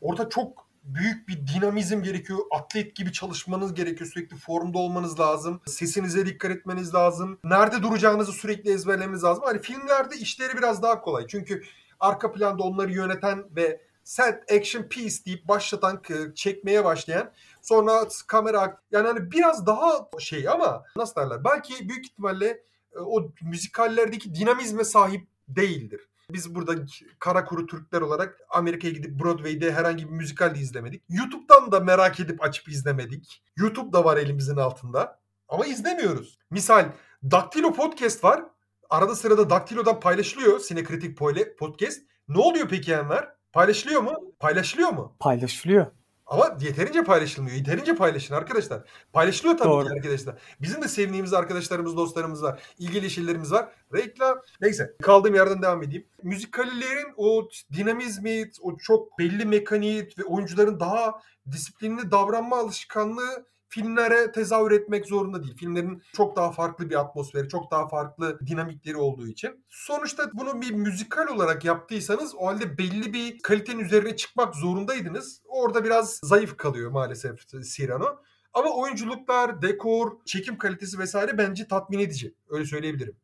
orada 0.00 0.28
çok 0.28 0.63
büyük 0.84 1.28
bir 1.28 1.46
dinamizm 1.46 2.02
gerekiyor. 2.02 2.38
Atlet 2.50 2.96
gibi 2.96 3.12
çalışmanız 3.12 3.74
gerekiyor. 3.74 4.10
Sürekli 4.14 4.36
formda 4.36 4.78
olmanız 4.78 5.20
lazım. 5.20 5.60
Sesinize 5.66 6.26
dikkat 6.26 6.50
etmeniz 6.50 6.94
lazım. 6.94 7.38
Nerede 7.44 7.82
duracağınızı 7.82 8.32
sürekli 8.32 8.72
ezberlemeniz 8.72 9.24
lazım. 9.24 9.44
Hani 9.46 9.60
filmlerde 9.60 10.16
işleri 10.16 10.58
biraz 10.58 10.82
daha 10.82 11.00
kolay. 11.00 11.26
Çünkü 11.26 11.62
arka 12.00 12.32
planda 12.32 12.62
onları 12.62 12.92
yöneten 12.92 13.44
ve 13.56 13.80
set 14.04 14.52
action 14.52 14.82
piece 14.82 15.24
deyip 15.26 15.48
başlatan, 15.48 16.02
çekmeye 16.34 16.84
başlayan 16.84 17.30
sonra 17.62 18.08
kamera 18.26 18.80
yani 18.90 19.06
hani 19.06 19.30
biraz 19.30 19.66
daha 19.66 20.08
şey 20.18 20.48
ama 20.48 20.84
nasıl 20.96 21.14
derler 21.20 21.44
belki 21.44 21.88
büyük 21.88 22.06
ihtimalle 22.06 22.62
e, 22.92 22.98
o 22.98 23.30
müzikallerdeki 23.42 24.34
dinamizme 24.34 24.84
sahip 24.84 25.26
değildir. 25.48 26.08
Biz 26.30 26.54
burada 26.54 26.74
kara 27.18 27.44
kuru 27.44 27.66
Türkler 27.66 28.00
olarak 28.00 28.40
Amerika'ya 28.50 28.94
gidip 28.94 29.20
Broadway'de 29.20 29.72
herhangi 29.72 30.08
bir 30.08 30.12
müzikal 30.12 30.54
de 30.54 30.58
izlemedik. 30.58 31.02
YouTube'dan 31.08 31.72
da 31.72 31.80
merak 31.80 32.20
edip 32.20 32.42
açıp 32.42 32.68
izlemedik. 32.68 33.42
YouTube 33.56 33.92
da 33.92 34.04
var 34.04 34.16
elimizin 34.16 34.56
altında. 34.56 35.18
Ama 35.48 35.66
izlemiyoruz. 35.66 36.38
Misal 36.50 36.92
Daktilo 37.30 37.72
Podcast 37.72 38.24
var. 38.24 38.42
Arada 38.90 39.16
sırada 39.16 39.50
Daktilo'dan 39.50 40.00
paylaşılıyor 40.00 40.60
Sinekritik 40.60 41.18
Podcast. 41.58 42.02
Ne 42.28 42.38
oluyor 42.38 42.68
peki 42.68 42.92
Enver? 42.92 43.28
Paylaşılıyor 43.52 44.00
mu? 44.02 44.34
Paylaşılıyor 44.40 44.90
mu? 44.90 45.16
Paylaşılıyor. 45.20 45.86
Ama 46.26 46.58
yeterince 46.60 47.04
paylaşılmıyor. 47.04 47.56
Yeterince 47.56 47.94
paylaşın 47.94 48.34
arkadaşlar. 48.34 48.82
Paylaşılıyor 49.12 49.58
tabii 49.58 49.68
Doğru. 49.68 49.86
ki 49.88 49.92
arkadaşlar. 49.92 50.34
Bizim 50.60 50.82
de 50.82 50.88
sevdiğimiz 50.88 51.32
arkadaşlarımız, 51.32 51.96
dostlarımız 51.96 52.42
var. 52.42 52.62
İlgili 52.78 53.10
şeylerimiz 53.10 53.52
var. 53.52 53.68
Reklam. 53.94 54.38
Neyse. 54.60 54.92
Kaldığım 55.02 55.34
yerden 55.34 55.62
devam 55.62 55.82
edeyim. 55.82 56.06
Müzikallerin 56.22 57.14
o 57.16 57.48
dinamizmi, 57.72 58.50
o 58.62 58.76
çok 58.76 59.18
belli 59.18 59.44
mekaniği 59.44 60.08
ve 60.18 60.24
oyuncuların 60.24 60.80
daha 60.80 61.20
disiplinli 61.52 62.10
davranma 62.10 62.56
alışkanlığı 62.58 63.46
filmlere 63.74 64.32
tezahür 64.32 64.70
etmek 64.70 65.06
zorunda 65.06 65.42
değil. 65.42 65.56
Filmlerin 65.56 66.02
çok 66.12 66.36
daha 66.36 66.52
farklı 66.52 66.90
bir 66.90 67.00
atmosferi, 67.00 67.48
çok 67.48 67.70
daha 67.70 67.88
farklı 67.88 68.38
dinamikleri 68.46 68.96
olduğu 68.96 69.26
için. 69.28 69.64
Sonuçta 69.68 70.30
bunu 70.32 70.60
bir 70.60 70.70
müzikal 70.70 71.28
olarak 71.28 71.64
yaptıysanız 71.64 72.34
o 72.34 72.46
halde 72.46 72.78
belli 72.78 73.12
bir 73.12 73.38
kalitenin 73.38 73.84
üzerine 73.84 74.16
çıkmak 74.16 74.54
zorundaydınız. 74.54 75.42
Orada 75.44 75.84
biraz 75.84 76.20
zayıf 76.22 76.56
kalıyor 76.56 76.90
maalesef 76.90 77.40
Cyrano. 77.76 78.16
Ama 78.52 78.70
oyunculuklar, 78.70 79.62
dekor, 79.62 80.12
çekim 80.24 80.58
kalitesi 80.58 80.98
vesaire 80.98 81.38
bence 81.38 81.68
tatmin 81.68 81.98
edici. 81.98 82.34
Öyle 82.48 82.64
söyleyebilirim. 82.64 83.16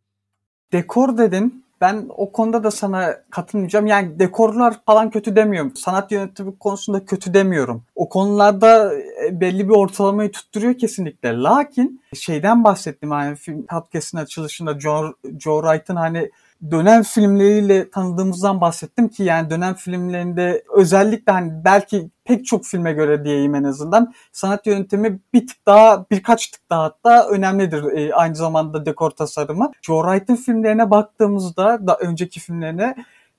Dekor 0.73 1.19
dedin. 1.19 1.64
Ben 1.81 2.07
o 2.09 2.33
konuda 2.33 2.65
da 2.65 2.71
sana 2.71 3.17
katılmayacağım. 3.31 3.87
Yani 3.87 4.19
dekorlar 4.19 4.75
falan 4.87 5.11
kötü 5.11 5.37
demiyorum. 5.37 5.77
Sanat 5.77 6.13
yönetimi 6.13 6.59
konusunda 6.59 7.05
kötü 7.05 7.35
demiyorum. 7.35 7.83
O 7.95 8.09
konularda 8.09 8.95
e, 8.95 9.41
belli 9.41 9.69
bir 9.69 9.75
ortalamayı 9.75 10.33
tutturuyor 10.33 10.79
kesinlikle. 10.79 11.37
Lakin 11.37 12.03
şeyden 12.15 12.65
bahsettim 12.65 13.11
hani 13.11 13.37
film 13.37 13.67
podcast'in 13.67 14.19
açılışında 14.19 14.81
Joe, 14.81 15.13
Joe 15.39 15.63
Wright'ın 15.63 15.97
hani 15.97 16.31
dönem 16.71 17.02
filmleriyle 17.02 17.90
tanıdığımızdan 17.90 18.61
bahsettim 18.61 19.09
ki 19.09 19.23
yani 19.23 19.50
dönem 19.50 19.75
filmlerinde 19.75 20.64
özellikle 20.76 21.33
hani 21.33 21.64
belki 21.64 22.11
pek 22.25 22.47
çok 22.47 22.64
filme 22.64 22.93
göre 22.93 23.25
diyeyim 23.25 23.55
en 23.55 23.64
azından 23.64 24.12
sanat 24.33 24.67
yönetimi 24.67 25.21
bir 25.33 25.47
tık 25.47 25.67
daha 25.67 26.07
birkaç 26.11 26.47
tık 26.47 26.71
daha 26.71 26.83
hatta 26.83 27.29
önemlidir 27.29 27.85
e, 27.85 28.14
aynı 28.14 28.35
zamanda 28.35 28.87
dekor 28.87 29.11
tasarımı. 29.11 29.71
Joe 29.83 30.02
Wright'ın 30.02 30.37
filmlerine 30.37 30.90
baktığımızda 30.90 31.87
da 31.87 31.97
önceki 31.97 32.40
filmlerine 32.40 32.95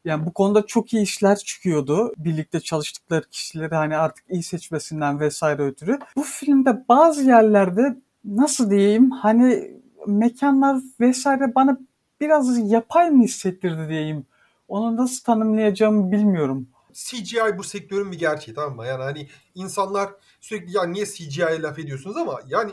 yani 0.05 0.25
bu 0.25 0.33
konuda 0.33 0.65
çok 0.65 0.93
iyi 0.93 1.03
işler 1.03 1.37
çıkıyordu. 1.37 2.13
Birlikte 2.17 2.59
çalıştıkları 2.59 3.29
kişileri 3.29 3.75
hani 3.75 3.97
artık 3.97 4.25
iyi 4.29 4.43
seçmesinden 4.43 5.19
vesaire 5.19 5.65
ötürü. 5.65 5.99
Bu 6.15 6.23
filmde 6.23 6.85
bazı 6.89 7.23
yerlerde 7.23 7.97
nasıl 8.25 8.71
diyeyim 8.71 9.11
hani 9.11 9.71
mekanlar 10.07 10.77
vesaire 10.99 11.55
bana 11.55 11.77
biraz 12.21 12.71
yapay 12.71 13.09
mı 13.09 13.23
hissettirdi 13.23 13.89
diyeyim. 13.89 14.25
Onu 14.67 14.97
nasıl 14.97 15.23
tanımlayacağımı 15.23 16.11
bilmiyorum. 16.11 16.67
CGI 16.93 17.57
bu 17.57 17.63
sektörün 17.63 18.11
bir 18.11 18.19
gerçeği 18.19 18.55
tamam 18.55 18.75
mı? 18.75 18.87
Yani 18.87 19.03
hani 19.03 19.29
insanlar 19.55 20.09
sürekli 20.41 20.75
ya 20.75 20.83
niye 20.83 21.05
CGI'ye 21.05 21.61
laf 21.61 21.79
ediyorsunuz 21.79 22.17
ama 22.17 22.39
yani 22.47 22.71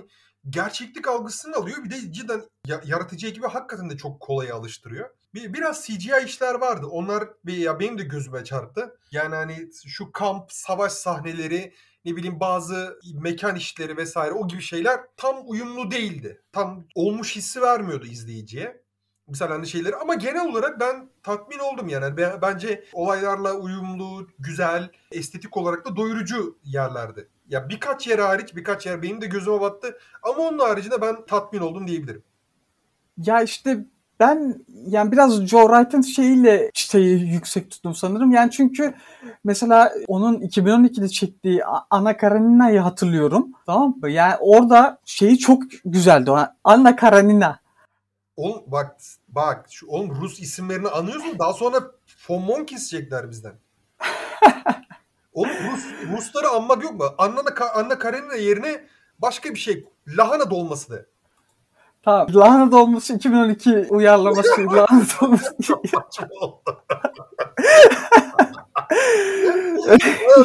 gerçeklik 0.51 1.09
algısını 1.09 1.57
alıyor. 1.57 1.85
Bir 1.85 1.91
de 1.91 2.13
cidden 2.13 2.43
ya, 2.67 2.81
yaratıcı 2.85 3.27
ekibi 3.27 3.47
hakikaten 3.47 3.91
de 3.91 3.97
çok 3.97 4.21
kolay 4.21 4.53
alıştırıyor. 4.53 5.11
Bir, 5.35 5.53
biraz 5.53 5.87
CGI 5.87 6.25
işler 6.27 6.55
vardı. 6.55 6.87
Onlar 6.87 7.29
ya 7.45 7.81
benim 7.81 7.99
de 7.99 8.03
gözüme 8.03 8.45
çarptı. 8.45 8.99
Yani 9.13 9.35
hani 9.35 9.71
şu 9.87 10.13
kamp, 10.13 10.53
savaş 10.53 10.93
sahneleri, 10.93 11.75
ne 12.05 12.17
bileyim 12.17 12.41
bazı 12.41 12.99
mekan 13.15 13.57
işleri 13.57 13.97
vesaire 13.97 14.33
o 14.33 14.49
gibi 14.49 14.63
şeyler 14.63 15.01
tam 15.17 15.43
uyumlu 15.47 15.91
değildi. 15.91 16.43
Tam 16.53 16.85
olmuş 16.95 17.37
hissi 17.37 17.63
vermiyordu 17.63 18.07
izleyiciye. 18.07 18.83
Mesela 19.29 19.55
hani 19.55 19.67
şeyleri 19.67 19.97
ama 19.97 20.15
genel 20.15 20.47
olarak 20.51 20.81
ben 20.81 21.09
tatmin 21.23 21.59
oldum 21.59 21.89
yani. 21.89 22.17
Ben- 22.17 22.43
Bence 22.43 22.85
olaylarla 22.93 23.55
uyumlu, 23.55 24.27
güzel, 24.39 24.91
estetik 25.13 25.57
olarak 25.57 25.87
da 25.87 25.97
doyurucu 25.97 26.59
yerlerdi. 26.65 27.29
Ya 27.49 27.69
birkaç 27.69 28.07
yer 28.07 28.19
hariç 28.19 28.57
birkaç 28.57 28.87
yer 28.87 29.03
benim 29.03 29.21
de 29.21 29.27
gözüme 29.27 29.61
battı 29.61 29.99
ama 30.23 30.43
onun 30.43 30.59
haricinde 30.59 31.01
ben 31.01 31.27
tatmin 31.27 31.61
oldum 31.61 31.89
diyebilirim. 31.89 32.23
Ya 33.19 33.43
işte 33.43 33.85
ben 34.21 34.65
yani 34.87 35.13
biraz 35.13 35.47
Joe 35.47 35.67
Wright'ın 35.67 36.01
şeyiyle 36.01 36.71
çıtayı 36.75 37.19
yüksek 37.19 37.71
tuttum 37.71 37.95
sanırım. 37.95 38.31
Yani 38.33 38.51
çünkü 38.51 38.95
mesela 39.45 39.93
onun 40.09 40.41
2012'de 40.41 41.09
çektiği 41.09 41.65
A- 41.65 41.87
Anna 41.91 42.17
Karenina'yı 42.17 42.81
hatırlıyorum. 42.81 43.49
Tamam 43.67 43.95
mı? 44.03 44.11
Yani 44.11 44.35
orada 44.41 44.99
şeyi 45.05 45.39
çok 45.39 45.63
güzeldi. 45.85 46.31
o 46.31 46.39
Anna 46.65 46.97
Karenina. 46.97 47.61
Oğlum 48.37 48.63
bak 48.67 48.97
bak 49.39 49.67
şu 49.71 49.87
oğlum 49.87 50.21
Rus 50.21 50.41
isimlerini 50.41 50.89
anıyorsun 50.89 51.39
daha 51.39 51.53
sonra 51.53 51.79
fomon 52.07 52.65
kesecekler 52.65 53.31
bizden. 53.31 53.55
oğlum 55.33 55.51
Rus 55.51 55.85
Rusları 56.17 56.49
anmak 56.49 56.83
yok 56.83 56.95
mu? 56.95 57.05
Anna, 57.19 57.41
Anna 57.75 57.99
Karenina 57.99 58.35
yerine 58.35 58.87
başka 59.19 59.51
bir 59.51 59.59
şey 59.59 59.85
lahana 60.09 60.51
dolması 60.51 60.93
de. 60.93 61.07
Tamam. 62.03 62.29
Lahana 62.35 62.73
dolması 62.73 63.15
2012 63.15 63.87
uyarlaması. 63.91 64.67
lahana 64.67 65.05
dolması. 65.21 65.55
Saçma 65.63 66.29
oldu. 66.41 66.83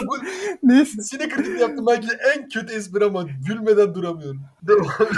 Bu 0.07 0.17
Neyse. 0.63 1.01
Sinekritik 1.01 1.59
yaptım 1.59 1.85
belki 1.87 2.09
de 2.09 2.19
en 2.35 2.49
kötü 2.49 2.73
espri 2.73 3.05
ama 3.05 3.23
gülmeden 3.47 3.95
duramıyorum. 3.95 4.41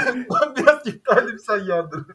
ben 0.09 0.55
biraz 0.55 0.87
iptalim 0.87 1.39
sen 1.39 1.59
yardır. 1.59 2.05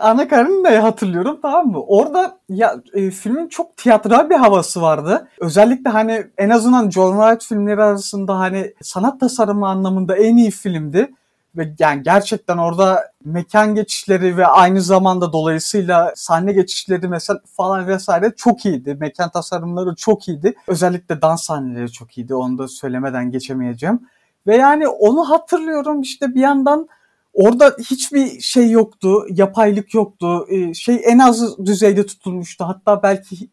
Ana 0.00 0.28
Karenina'yı 0.28 0.78
hatırlıyorum 0.78 1.38
tamam 1.42 1.66
mı? 1.66 1.80
Orada 1.80 2.38
ya 2.48 2.76
e, 2.94 3.10
filmin 3.10 3.48
çok 3.48 3.76
tiyatral 3.76 4.30
bir 4.30 4.34
havası 4.34 4.82
vardı. 4.82 5.28
Özellikle 5.40 5.90
hani 5.90 6.26
en 6.38 6.50
azından 6.50 6.90
John 6.90 7.12
Wright 7.12 7.44
filmleri 7.44 7.82
arasında 7.82 8.38
hani 8.38 8.74
sanat 8.82 9.20
tasarımı 9.20 9.68
anlamında 9.68 10.16
en 10.16 10.36
iyi 10.36 10.50
filmdi. 10.50 11.12
Ve 11.56 11.74
yani 11.78 12.02
gerçekten 12.02 12.58
orada 12.58 13.12
mekan 13.24 13.74
geçişleri 13.74 14.36
ve 14.36 14.46
aynı 14.46 14.80
zamanda 14.80 15.32
dolayısıyla 15.32 16.12
sahne 16.16 16.52
geçişleri 16.52 17.08
mesela 17.08 17.40
falan 17.56 17.86
vesaire 17.88 18.32
çok 18.36 18.66
iyiydi. 18.66 18.96
Mekan 19.00 19.30
tasarımları 19.30 19.94
çok 19.94 20.28
iyiydi. 20.28 20.54
Özellikle 20.68 21.22
dans 21.22 21.42
sahneleri 21.42 21.92
çok 21.92 22.18
iyiydi. 22.18 22.34
Onu 22.34 22.58
da 22.58 22.68
söylemeden 22.68 23.30
geçemeyeceğim. 23.30 24.00
Ve 24.46 24.56
yani 24.56 24.88
onu 24.88 25.30
hatırlıyorum 25.30 26.00
işte 26.00 26.34
bir 26.34 26.40
yandan 26.40 26.88
Orada 27.36 27.76
hiçbir 27.78 28.40
şey 28.40 28.70
yoktu, 28.70 29.26
yapaylık 29.30 29.94
yoktu. 29.94 30.46
Ee, 30.48 30.74
şey 30.74 31.00
en 31.04 31.18
az 31.18 31.58
düzeyde 31.66 32.06
tutulmuştu. 32.06 32.64
Hatta 32.64 33.02
belki 33.02 33.48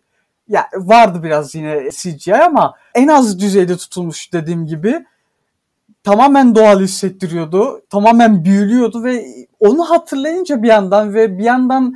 ya 0.47 0.69
vardı 0.75 1.23
biraz 1.23 1.55
yine 1.55 1.89
CGI 1.91 2.35
ama 2.35 2.75
en 2.95 3.07
az 3.07 3.39
düzeyde 3.39 3.77
tutulmuş 3.77 4.33
dediğim 4.33 4.65
gibi. 4.65 5.05
Tamamen 6.03 6.55
doğal 6.55 6.79
hissettiriyordu. 6.79 7.81
Tamamen 7.89 8.45
büyülüyordu 8.45 9.03
ve 9.03 9.25
onu 9.59 9.89
hatırlayınca 9.89 10.63
bir 10.63 10.67
yandan 10.67 11.13
ve 11.13 11.37
bir 11.37 11.43
yandan 11.43 11.95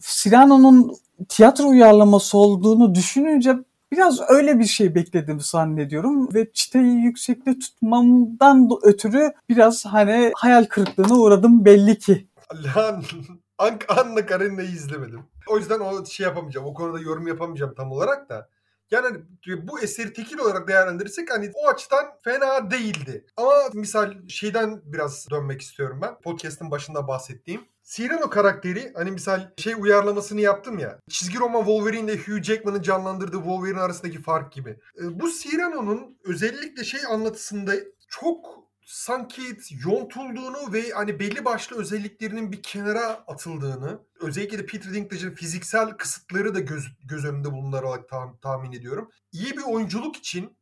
Cyrano'nun 0.00 0.96
tiyatro 1.28 1.68
uyarlaması 1.68 2.38
olduğunu 2.38 2.94
düşününce 2.94 3.56
biraz 3.96 4.20
öyle 4.28 4.58
bir 4.58 4.64
şey 4.64 4.94
bekledim 4.94 5.40
zannediyorum 5.40 6.34
ve 6.34 6.52
çıtayı 6.52 6.92
yüksekte 6.92 7.58
tutmamdan 7.58 8.70
da 8.70 8.74
ötürü 8.82 9.32
biraz 9.48 9.86
hani 9.86 10.32
hayal 10.36 10.64
kırıklığına 10.64 11.14
uğradım 11.14 11.64
belli 11.64 11.98
ki. 11.98 12.28
Lan 12.54 13.04
An- 13.58 13.80
Anna 13.88 14.26
Karenina'yı 14.26 14.68
izlemedim. 14.68 15.22
O 15.48 15.58
yüzden 15.58 15.80
o 15.80 16.06
şey 16.06 16.26
yapamayacağım. 16.26 16.66
O 16.66 16.74
konuda 16.74 17.00
yorum 17.00 17.26
yapamayacağım 17.26 17.74
tam 17.74 17.92
olarak 17.92 18.28
da. 18.28 18.48
Yani 18.90 19.06
hani 19.06 19.68
bu 19.68 19.80
eseri 19.80 20.12
tekil 20.12 20.38
olarak 20.38 20.68
değerlendirirsek 20.68 21.30
hani 21.30 21.50
o 21.54 21.68
açıdan 21.68 22.04
fena 22.22 22.70
değildi. 22.70 23.26
Ama 23.36 23.52
misal 23.72 24.28
şeyden 24.28 24.80
biraz 24.84 25.26
dönmek 25.30 25.60
istiyorum 25.60 25.98
ben. 26.02 26.20
Podcast'ın 26.20 26.70
başında 26.70 27.08
bahsettiğim. 27.08 27.60
Cyrano 27.84 28.30
karakteri 28.30 28.92
hani 28.94 29.10
misal 29.10 29.50
şey 29.58 29.74
uyarlamasını 29.78 30.40
yaptım 30.40 30.78
ya. 30.78 30.98
Çizgi 31.08 31.38
roman 31.38 31.64
Wolverine 31.64 32.12
ile 32.12 32.16
Hugh 32.22 32.42
Jackman'ın 32.42 32.82
canlandırdığı 32.82 33.36
Wolverine 33.36 33.80
arasındaki 33.80 34.22
fark 34.22 34.52
gibi. 34.52 34.70
E, 34.70 35.20
Bu 35.20 35.30
Cyrano'nun 35.32 36.18
özellikle 36.24 36.84
şey 36.84 37.00
anlatısında 37.08 37.72
çok 38.08 38.64
sanki 38.86 39.42
yontulduğunu 39.86 40.72
ve 40.72 40.90
hani 40.90 41.18
belli 41.20 41.44
başlı 41.44 41.76
özelliklerinin 41.76 42.52
bir 42.52 42.62
kenara 42.62 43.06
atıldığını 43.06 43.98
özellikle 44.20 44.58
de 44.58 44.66
Peter 44.66 44.94
Dinklage'in 44.94 45.30
fiziksel 45.30 45.90
kısıtları 45.90 46.54
da 46.54 46.60
göz, 46.60 46.84
göz 47.04 47.24
önünde 47.24 47.52
bulundurarak 47.52 48.08
tah- 48.08 48.40
tahmin 48.40 48.72
ediyorum. 48.72 49.10
İyi 49.32 49.52
bir 49.56 49.62
oyunculuk 49.62 50.16
için 50.16 50.56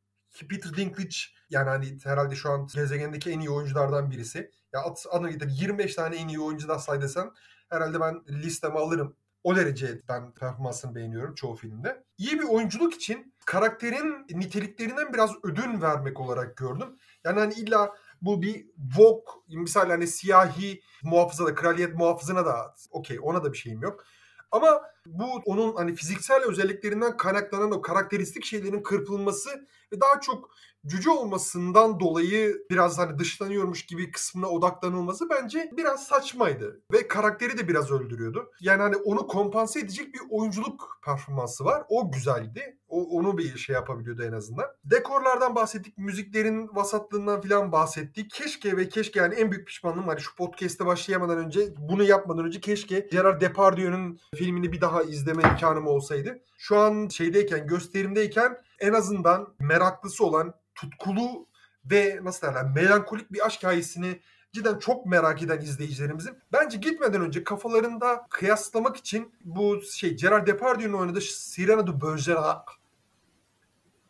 Peter 0.51 0.77
Dinklage 0.77 1.17
yani 1.51 1.69
hani 1.69 1.99
herhalde 2.05 2.35
şu 2.35 2.51
an 2.51 2.67
gezegendeki 2.75 3.31
en 3.31 3.41
iyi 3.41 3.51
oyunculardan 3.51 4.11
birisi. 4.11 4.51
Ya 4.73 4.81
at, 4.81 5.07
ana 5.13 5.31
getir 5.31 5.51
25 5.51 5.95
tane 5.95 6.17
en 6.17 6.29
iyi 6.29 6.41
oyuncudan 6.41 6.79
say 6.79 7.01
desen 7.01 7.31
herhalde 7.71 8.01
ben 8.01 8.23
listeme 8.29 8.79
alırım. 8.79 9.17
O 9.45 9.57
derece 9.57 10.03
ben 10.09 10.35
performansını 10.35 10.95
beğeniyorum 10.95 11.35
çoğu 11.35 11.57
filmde. 11.57 12.05
İyi 12.19 12.39
bir 12.39 12.45
oyunculuk 12.45 12.95
için 12.95 13.35
karakterin 13.47 14.27
niteliklerinden 14.31 15.13
biraz 15.13 15.31
ödün 15.43 15.83
vermek 15.83 16.21
olarak 16.21 16.57
gördüm. 16.57 16.99
Yani 17.25 17.41
hani 17.41 17.55
illa 17.55 17.95
bu 18.23 18.43
bir 18.43 18.67
Vogue 18.97 19.35
misal 19.49 19.89
hani 19.89 20.07
siyahi 20.07 20.83
muhafıza 21.03 21.47
da 21.47 21.55
kraliyet 21.55 21.95
muhafızına 21.95 22.47
da 22.47 22.75
okey 22.91 23.19
ona 23.23 23.45
da 23.45 23.53
bir 23.53 23.59
şeyim 23.59 23.83
yok. 23.83 24.05
Ama 24.51 24.83
bu 25.07 25.25
onun 25.45 25.75
hani 25.75 25.95
fiziksel 25.95 26.45
özelliklerinden 26.45 27.17
kaynaklanan 27.17 27.71
o 27.71 27.83
karakteristik 27.83 28.45
şeylerin 28.45 28.83
kırpılması 28.83 29.51
ve 29.93 30.01
daha 30.01 30.21
çok 30.21 30.51
cüce 30.87 31.11
olmasından 31.11 32.01
dolayı 32.01 32.67
biraz 32.71 32.99
hani 32.99 33.19
dışlanıyormuş 33.19 33.87
gibi 33.87 34.11
kısmına 34.11 34.49
odaklanılması 34.49 35.31
bence 35.31 35.71
biraz 35.77 36.07
saçmaydı. 36.07 36.83
Ve 36.93 37.09
karakteri 37.09 37.59
de 37.59 37.69
biraz 37.69 37.91
öldürüyordu. 37.91 38.51
Yani 38.61 38.83
hani 38.83 38.97
onu 38.97 39.27
kompanse 39.27 39.81
edecek 39.81 40.15
bir 40.15 40.21
oyunculuk 40.31 41.01
performansı 41.05 41.65
var. 41.65 41.85
O 41.89 42.13
güzeldi. 42.13 42.79
O, 42.93 43.03
onu 43.03 43.39
bir 43.39 43.57
şey 43.59 43.75
yapabiliyordu 43.75 44.23
en 44.23 44.33
azından. 44.33 44.67
Dekorlardan 44.85 45.55
bahsettik. 45.55 45.99
Müziklerin 45.99 46.71
vasatlığından 46.77 47.41
falan 47.41 47.73
bahsettik. 47.73 48.31
Keşke 48.31 48.77
ve 48.77 48.89
keşke 48.89 49.21
yani 49.21 49.35
en 49.35 49.51
büyük 49.51 49.67
pişmanlığım 49.67 50.09
hani 50.09 50.21
şu 50.21 50.37
podcast'te 50.37 50.87
başlayamadan 50.87 51.39
önce 51.39 51.61
bunu 51.79 52.03
yapmadan 52.03 52.45
önce 52.45 52.61
keşke 52.61 53.09
Gerard 53.11 53.41
Depardieu'nun 53.41 54.19
filmini 54.35 54.73
bir 54.73 54.81
daha 54.81 55.03
izleme 55.03 55.43
imkanım 55.43 55.87
olsaydı. 55.87 56.39
Şu 56.59 56.79
an 56.79 57.09
şeydeyken 57.09 57.67
gösterimdeyken 57.67 58.59
en 58.81 58.93
azından 58.93 59.55
meraklısı 59.59 60.25
olan 60.25 60.55
tutkulu 60.75 61.47
ve 61.85 62.21
nasıl 62.23 62.47
derler 62.47 62.65
melankolik 62.65 63.33
bir 63.33 63.47
aşk 63.47 63.59
hikayesini 63.59 64.21
cidden 64.53 64.79
çok 64.79 65.07
merak 65.07 65.43
eden 65.43 65.61
izleyicilerimizin 65.61 66.39
bence 66.53 66.79
gitmeden 66.79 67.21
önce 67.21 67.45
kafalarında 67.45 68.27
kıyaslamak 68.31 68.97
için 68.97 69.35
bu 69.45 69.83
şey 69.83 70.17
Gerard 70.17 70.47
Depardieu'nun 70.47 70.99
oynadığı 70.99 71.21
Cyrano 71.21 71.87
de 71.87 72.01
Bergerac 72.01 72.82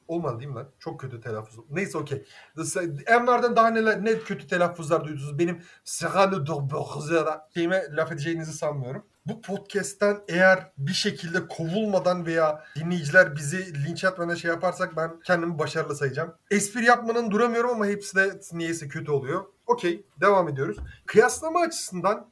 Olmadı 0.08 0.38
değil 0.38 0.50
mi 0.50 0.56
lan? 0.56 0.68
Çok 0.78 1.00
kötü 1.00 1.20
telaffuz. 1.20 1.64
Neyse 1.70 1.98
okey. 1.98 2.24
Enver'den 3.06 3.56
daha 3.56 3.70
neler 3.70 4.04
ne 4.04 4.18
kötü 4.18 4.46
telaffuzlar 4.46 5.04
duydunuz. 5.04 5.38
Benim 5.38 5.62
Bergerac 6.02 7.40
şeyime 7.54 7.86
laf 7.96 8.12
edeceğinizi 8.12 8.52
sanmıyorum 8.52 9.04
bu 9.26 9.42
podcast'ten 9.42 10.20
eğer 10.28 10.72
bir 10.78 10.92
şekilde 10.92 11.48
kovulmadan 11.48 12.26
veya 12.26 12.64
dinleyiciler 12.76 13.36
bizi 13.36 13.84
linç 13.84 14.04
etmeden 14.04 14.34
şey 14.34 14.50
yaparsak 14.50 14.96
ben 14.96 15.20
kendimi 15.24 15.58
başarılı 15.58 15.96
sayacağım. 15.96 16.34
Espri 16.50 16.84
yapmanın 16.84 17.30
duramıyorum 17.30 17.70
ama 17.70 17.86
hepsi 17.86 18.16
de 18.16 18.40
niyeyse 18.52 18.88
kötü 18.88 19.10
oluyor. 19.10 19.44
Okey 19.66 20.06
devam 20.20 20.48
ediyoruz. 20.48 20.76
Kıyaslama 21.06 21.60
açısından 21.60 22.31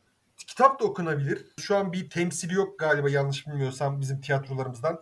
kitap 0.50 0.80
da 0.80 0.85
okunabilir. 0.85 1.47
Şu 1.61 1.76
an 1.76 1.92
bir 1.92 2.11
temsili 2.11 2.54
yok 2.54 2.78
galiba 2.78 3.11
yanlış 3.11 3.47
bilmiyorsam 3.47 4.00
bizim 4.00 4.21
tiyatrolarımızdan 4.21 4.97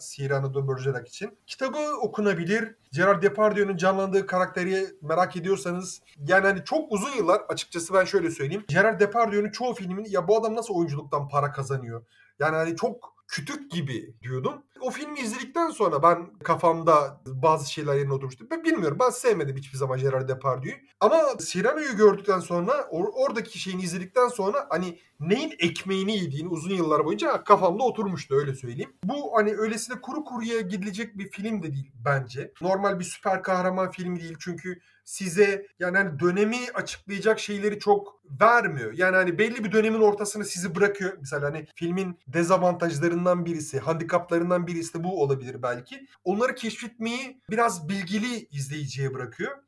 de 0.55 0.69
Bergerac 0.69 1.09
için. 1.09 1.39
Kitabı 1.47 1.79
okunabilir. 2.03 2.75
Gerard 2.93 3.23
Depardieu'nun 3.23 3.77
canlandığı 3.77 4.27
karakteri 4.27 4.87
merak 5.03 5.37
ediyorsanız 5.37 6.01
yani 6.27 6.47
hani 6.47 6.65
çok 6.65 6.93
uzun 6.93 7.11
yıllar 7.11 7.41
açıkçası 7.49 7.95
ben 7.95 8.05
şöyle 8.05 8.31
söyleyeyim. 8.31 8.65
Gerard 8.69 9.01
Depardieu'nun 9.01 9.51
çoğu 9.51 9.75
filmin 9.75 10.05
ya 10.05 10.29
bu 10.29 10.37
adam 10.37 10.57
nasıl 10.57 10.75
oyunculuktan 10.75 11.29
para 11.29 11.53
kazanıyor? 11.53 12.05
Yani 12.39 12.57
hani 12.57 12.77
çok 12.77 13.15
kütük 13.29 13.71
gibi 13.71 14.15
diyordum. 14.23 14.63
O 14.81 14.91
filmi 14.91 15.21
izledikten 15.21 15.71
sonra 15.71 16.03
ben 16.03 16.39
kafamda 16.39 17.21
bazı 17.27 17.73
şeyler 17.73 17.95
yerine 17.95 18.13
oturmuştu. 18.13 18.47
Ben 18.51 18.65
bilmiyorum 18.65 18.97
ben 19.01 19.11
sevmedim 19.11 19.57
hiçbir 19.57 19.79
zaman 19.79 19.99
Gerard 19.99 20.29
Depardieu'yu. 20.29 20.77
Ama 21.01 21.23
Cyrano'yu 21.39 21.97
gördükten 21.97 22.41
sonra 22.41 22.73
or- 22.73 23.13
oradaki 23.13 23.59
şeyini 23.59 23.83
izledikten 23.83 24.29
sonra 24.29 24.67
hani 24.71 24.99
neyin 25.21 25.55
ekmeğini 25.59 26.17
yediğini 26.17 26.49
uzun 26.49 26.75
yıllar 26.75 27.05
boyunca 27.05 27.45
kafamda 27.45 27.83
oturmuştu 27.83 28.35
öyle 28.35 28.55
söyleyeyim. 28.55 28.93
Bu 29.05 29.37
hani 29.37 29.55
öylesine 29.55 30.01
kuru 30.01 30.25
kuruya 30.25 30.61
gidilecek 30.61 31.19
bir 31.19 31.31
film 31.31 31.63
de 31.63 31.73
değil 31.73 31.93
bence. 32.05 32.53
Normal 32.61 32.99
bir 32.99 33.05
süper 33.05 33.43
kahraman 33.43 33.91
filmi 33.91 34.21
değil 34.21 34.37
çünkü 34.41 34.79
size 35.09 35.67
yani 35.79 35.97
hani 35.97 36.21
dönemi 36.21 36.59
açıklayacak 36.75 37.41
şeyleri 37.41 37.79
çok 37.79 38.21
vermiyor. 38.41 38.93
Yani 38.93 39.17
hani 39.17 39.39
belli 39.39 39.65
bir 39.65 39.73
dönemin 39.73 40.01
ortasını 40.01 40.45
sizi 40.45 40.75
bırakıyor. 40.75 41.13
Mesela 41.21 41.47
hani 41.47 41.67
filmin 41.75 42.19
dezavantajlarından 42.27 43.47
birisi, 43.47 43.79
handikaplarından 43.79 44.67
birisi 44.67 44.99
de 44.99 45.05
bu 45.05 45.23
olabilir 45.23 45.63
belki. 45.63 46.07
Onları 46.25 46.55
keşfetmeyi 46.55 47.41
biraz 47.51 47.89
bilgili 47.89 48.47
izleyiciye 48.51 49.15
bırakıyor. 49.15 49.59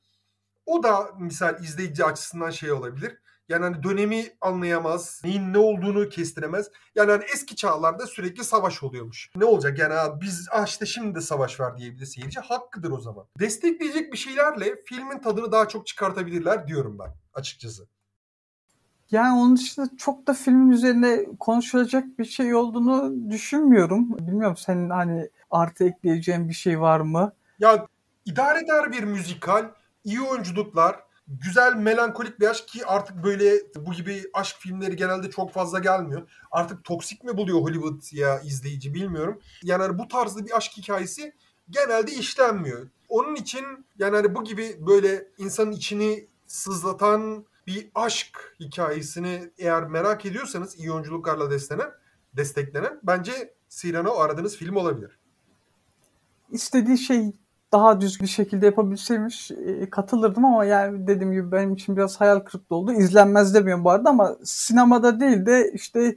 O 0.67 0.83
da 0.83 1.11
misal 1.19 1.65
izleyici 1.65 2.05
açısından 2.05 2.51
şey 2.51 2.73
olabilir. 2.73 3.19
Yani 3.51 3.65
hani 3.65 3.83
dönemi 3.83 4.27
anlayamaz, 4.41 5.21
neyin 5.25 5.53
ne 5.53 5.59
olduğunu 5.59 6.09
kestiremez. 6.09 6.71
Yani 6.95 7.11
hani 7.11 7.25
eski 7.35 7.57
çağlarda 7.57 8.07
sürekli 8.07 8.45
savaş 8.45 8.83
oluyormuş. 8.83 9.31
Ne 9.37 9.45
olacak 9.45 9.79
yani 9.79 9.95
abi 9.95 10.21
biz 10.21 10.49
ah 10.53 10.67
işte 10.67 10.87
şimdi 10.87 11.15
de 11.15 11.21
savaş 11.21 11.61
var 11.61 11.77
diyebilir 11.77 12.07
seyirci. 12.07 12.41
Hakkıdır 12.41 12.91
o 12.91 13.01
zaman. 13.01 13.27
Destekleyecek 13.39 14.13
bir 14.13 14.19
şeylerle 14.19 14.83
filmin 14.85 15.19
tadını 15.19 15.53
daha 15.53 15.69
çok 15.69 15.87
çıkartabilirler 15.87 16.69
diyorum 16.69 16.99
ben 16.99 17.15
açıkçası. 17.35 17.87
Yani 19.11 19.41
onun 19.41 19.57
dışında 19.57 19.91
çok 19.99 20.27
da 20.27 20.35
filmin 20.35 20.71
üzerine 20.71 21.27
konuşulacak 21.41 22.19
bir 22.19 22.25
şey 22.25 22.55
olduğunu 22.55 23.31
düşünmüyorum. 23.31 24.19
Bilmiyorum 24.19 24.57
senin 24.57 24.91
hani 24.91 25.31
artı 25.51 25.85
ekleyeceğin 25.85 26.49
bir 26.49 26.55
şey 26.55 26.81
var 26.81 27.01
mı? 27.01 27.33
Ya 27.59 27.87
idare 28.25 28.59
eder 28.59 28.93
bir 28.93 29.03
müzikal, 29.03 29.71
iyi 30.05 30.21
oyunculuklar, 30.21 31.10
güzel 31.31 31.75
melankolik 31.75 32.41
bir 32.41 32.47
aşk 32.49 32.69
ki 32.69 32.87
artık 32.87 33.25
böyle 33.25 33.53
bu 33.77 33.93
gibi 33.93 34.25
aşk 34.35 34.57
filmleri 34.59 34.97
genelde 34.97 35.31
çok 35.31 35.53
fazla 35.53 35.79
gelmiyor. 35.79 36.31
Artık 36.51 36.85
toksik 36.85 37.25
mi 37.25 37.37
buluyor 37.37 37.61
Hollywood 37.61 38.03
ya 38.13 38.41
izleyici 38.41 38.95
bilmiyorum. 38.95 39.41
Yani 39.63 39.83
hani 39.83 39.99
bu 39.99 40.09
tarzda 40.09 40.47
bir 40.47 40.57
aşk 40.57 40.73
hikayesi 40.77 41.33
genelde 41.71 42.13
işlenmiyor. 42.13 42.89
Onun 43.09 43.35
için 43.35 43.65
yani 43.99 44.17
hani 44.17 44.35
bu 44.35 44.45
gibi 44.45 44.77
böyle 44.87 45.29
insanın 45.39 45.73
içini 45.73 46.27
sızlatan 46.47 47.45
bir 47.67 47.91
aşk 47.95 48.57
hikayesini 48.61 49.51
eğer 49.59 49.85
merak 49.85 50.27
ediyorsanız 50.27 50.79
iyi 50.79 50.93
oyunculuklarla 50.93 51.51
desteklenen, 51.51 51.93
desteklenen 52.37 53.01
bence 53.03 53.55
Cyrano 53.69 54.19
aradığınız 54.19 54.57
film 54.57 54.77
olabilir. 54.77 55.19
İstediği 56.51 56.99
şey 56.99 57.33
daha 57.73 58.01
düz 58.01 58.21
bir 58.21 58.27
şekilde 58.27 58.67
yapabilseymiş 58.67 59.51
e, 59.51 59.91
katılırdım 59.91 60.45
ama 60.45 60.65
yani 60.65 61.07
dediğim 61.07 61.33
gibi 61.33 61.53
benim 61.53 61.75
için 61.75 61.97
biraz 61.97 62.21
hayal 62.21 62.41
kırıklığı 62.41 62.77
oldu. 62.77 62.93
İzlenmez 62.93 63.55
demiyorum 63.55 63.85
bu 63.85 63.91
arada 63.91 64.11
ama 64.11 64.37
sinemada 64.45 65.21
değil 65.21 65.47
de 65.47 65.73
işte 65.75 66.17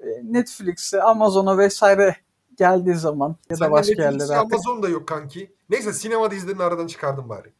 e, 0.00 0.06
Netflix'e, 0.22 1.02
Amazon'a 1.02 1.58
vesaire 1.58 2.16
geldiği 2.56 2.94
zaman 2.94 3.36
ya 3.50 3.60
da 3.60 3.70
başka 3.70 4.02
yerlere 4.02 4.32
artık. 4.32 4.52
Amazon 4.54 4.82
da 4.82 4.88
yok 4.88 5.08
kanki. 5.08 5.52
Neyse 5.70 5.92
sinemada 5.92 6.34
izlediğini 6.34 6.62
aradan 6.62 6.86
çıkardım 6.86 7.28
bari. 7.28 7.52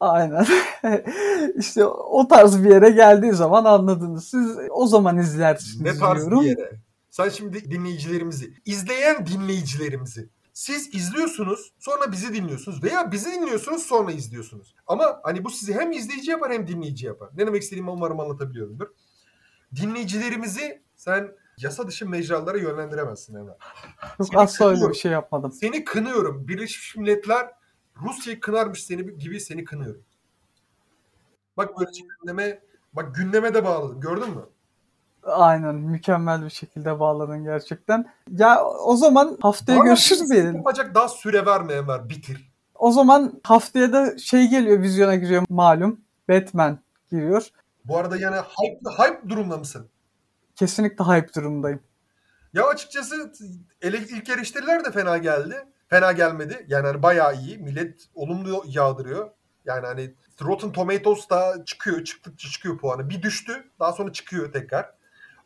Aynen. 0.00 0.46
işte 1.56 1.84
o 1.86 2.28
tarz 2.28 2.64
bir 2.64 2.70
yere 2.70 2.90
geldiği 2.90 3.32
zaman 3.32 3.64
anladınız. 3.64 4.28
Siz 4.28 4.56
o 4.70 4.86
zaman 4.86 5.18
izlersiniz 5.18 5.80
Ne 5.80 5.98
tarz 5.98 6.20
diyorum. 6.20 6.40
bir 6.40 6.46
yere? 6.46 6.72
Sen 7.10 7.28
şimdi 7.28 7.70
dinleyicilerimizi, 7.70 8.54
izleyen 8.64 9.26
dinleyicilerimizi 9.26 10.28
siz 10.52 10.94
izliyorsunuz 10.94 11.72
sonra 11.78 12.12
bizi 12.12 12.34
dinliyorsunuz 12.34 12.82
veya 12.82 13.12
bizi 13.12 13.32
dinliyorsunuz 13.32 13.82
sonra 13.82 14.12
izliyorsunuz. 14.12 14.74
Ama 14.86 15.20
hani 15.22 15.44
bu 15.44 15.50
sizi 15.50 15.74
hem 15.74 15.92
izleyici 15.92 16.30
yapar 16.30 16.52
hem 16.52 16.66
dinleyici 16.66 17.06
yapar. 17.06 17.30
Ne 17.34 17.46
demek 17.46 17.62
istediğimi 17.62 17.90
umarım 17.90 18.20
anlatabiliyorumdur. 18.20 18.86
Dinleyicilerimizi 19.76 20.82
sen 20.96 21.32
yasa 21.58 21.88
dışı 21.88 22.08
mecralara 22.08 22.58
yönlendiremezsin 22.58 23.34
Emre. 23.34 23.56
Yok 24.18 24.30
asla 24.34 24.68
öyle 24.68 24.88
bir 24.88 24.94
şey 24.94 25.12
yapmadım. 25.12 25.52
Seni 25.52 25.84
kınıyorum. 25.84 26.48
Birleşmiş 26.48 26.96
Milletler 26.96 27.50
Rusya'yı 27.96 28.40
kınarmış 28.40 28.84
seni 28.84 29.18
gibi 29.18 29.40
seni 29.40 29.64
kınıyorum. 29.64 30.04
Bak 31.56 31.78
böyle 31.80 31.90
gündeme 32.20 32.62
bak 32.92 33.14
gündeme 33.14 33.54
de 33.54 33.64
bağladım. 33.64 34.00
Gördün 34.00 34.30
mü? 34.30 34.46
Aynen 35.22 35.74
mükemmel 35.74 36.44
bir 36.44 36.50
şekilde 36.50 37.00
bağladın 37.00 37.44
gerçekten. 37.44 38.12
Ya 38.30 38.64
o 38.64 38.96
zaman 38.96 39.38
haftaya 39.42 39.78
görüşürüz 39.78 40.30
diyelim. 40.30 40.56
Yapacak 40.56 40.94
daha 40.94 41.08
süre 41.08 41.46
verme 41.46 41.72
Ömer 41.72 42.08
bitir. 42.08 42.52
O 42.74 42.92
zaman 42.92 43.40
haftaya 43.44 43.92
da 43.92 44.18
şey 44.18 44.48
geliyor 44.48 44.82
vizyona 44.82 45.14
giriyor 45.14 45.44
malum. 45.48 46.00
Batman 46.28 46.78
giriyor. 47.10 47.48
Bu 47.84 47.98
arada 47.98 48.16
yani 48.16 48.36
hype, 48.36 49.02
hype 49.02 49.28
durumda 49.28 49.56
mısın? 49.56 49.88
Kesinlikle 50.56 51.04
hype 51.04 51.34
durumdayım. 51.34 51.80
Ya 52.52 52.66
açıkçası 52.66 53.32
ilk 53.82 54.28
eleştiriler 54.28 54.84
de 54.84 54.90
fena 54.90 55.18
geldi. 55.18 55.54
Fena 55.88 56.12
gelmedi. 56.12 56.66
Yani 56.68 56.86
hani 56.86 57.02
bayağı 57.02 57.36
iyi. 57.36 57.58
Millet 57.58 58.08
olumlu 58.14 58.64
yağdırıyor. 58.66 59.30
Yani 59.64 59.86
hani 59.86 60.14
Rotten 60.42 60.72
Tomatoes 60.72 61.30
da 61.30 61.64
çıkıyor. 61.64 62.04
Çıktıkça 62.04 62.48
çıkıyor 62.48 62.78
puanı. 62.78 63.10
Bir 63.10 63.22
düştü. 63.22 63.64
Daha 63.80 63.92
sonra 63.92 64.12
çıkıyor 64.12 64.52
tekrar. 64.52 65.01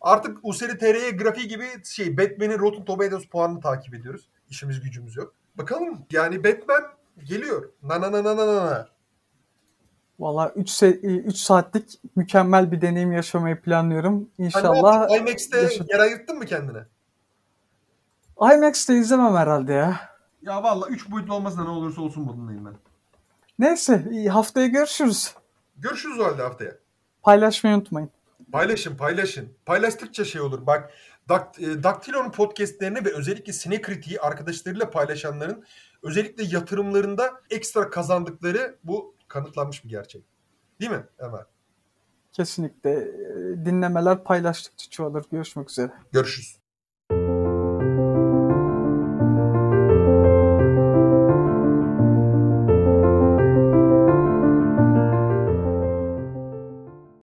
Artık 0.07 0.39
Useri 0.43 0.79
TR'ye 0.79 1.11
grafiği 1.11 1.49
gibi 1.49 1.65
şey 1.85 2.19
Batman'in 2.19 2.59
Rotten 2.59 2.85
Tomatoes 2.85 3.27
puanını 3.27 3.61
takip 3.61 3.95
ediyoruz. 3.95 4.29
İşimiz 4.49 4.81
gücümüz 4.81 5.17
yok. 5.17 5.35
Bakalım 5.55 6.07
yani 6.11 6.45
Batman 6.45 6.83
geliyor. 7.25 7.71
Na 7.83 8.01
na 8.01 8.13
na 8.13 8.25
na 8.25 8.37
na 8.37 8.47
na. 8.47 8.89
Valla 10.19 10.53
3 10.57 10.83
3 10.83 11.37
saatlik 11.37 12.01
mükemmel 12.17 12.73
bir 12.73 12.81
deneyim 12.81 13.13
yaşamayı 13.13 13.61
planlıyorum. 13.61 14.29
İnşallah. 14.39 15.01
Hani 15.11 15.17
IMAX'te 15.17 15.61
yaşa- 15.61 15.85
yer 15.89 15.99
ayırttın 15.99 16.39
mı 16.39 16.45
kendine? 16.47 16.87
IMAX'te 18.55 18.95
izlemem 18.97 19.35
herhalde 19.35 19.73
ya. 19.73 20.01
Ya 20.43 20.63
valla 20.63 20.87
3 20.89 21.11
boyutlu 21.11 21.35
olmasına 21.35 21.65
ne 21.65 21.71
olursa 21.71 22.01
olsun 22.01 22.25
modundayım 22.25 22.65
ben. 22.67 22.75
Neyse 23.59 24.27
haftaya 24.29 24.67
görüşürüz. 24.67 25.35
Görüşürüz 25.77 26.21
o 26.21 26.25
halde 26.25 26.43
haftaya. 26.43 26.73
Paylaşmayı 27.23 27.77
unutmayın. 27.77 28.11
Paylaşın 28.53 28.97
paylaşın. 28.97 29.53
Paylaştıkça 29.67 30.25
şey 30.25 30.41
olur. 30.41 30.67
Bak 30.67 30.93
Dak, 31.29 31.61
e, 31.61 31.83
Daktilo'nun 31.83 32.31
podcastlerini 32.31 33.05
ve 33.05 33.15
özellikle 33.15 33.53
Sinekritiği 33.53 34.21
arkadaşlarıyla 34.21 34.91
paylaşanların 34.91 35.65
özellikle 36.03 36.45
yatırımlarında 36.45 37.41
ekstra 37.51 37.91
kazandıkları 37.91 38.79
bu 38.85 39.15
kanıtlanmış 39.29 39.85
bir 39.85 39.89
gerçek. 39.89 40.25
Değil 40.81 40.91
mi 40.91 41.05
Ömer? 41.19 41.45
Kesinlikle 42.33 42.91
e, 42.91 43.65
dinlemeler 43.65 44.25
paylaştıkça 44.25 44.91
çoğalır. 44.91 45.25
Görüşmek 45.31 45.71
üzere. 45.71 45.93
Görüşürüz. 46.13 46.66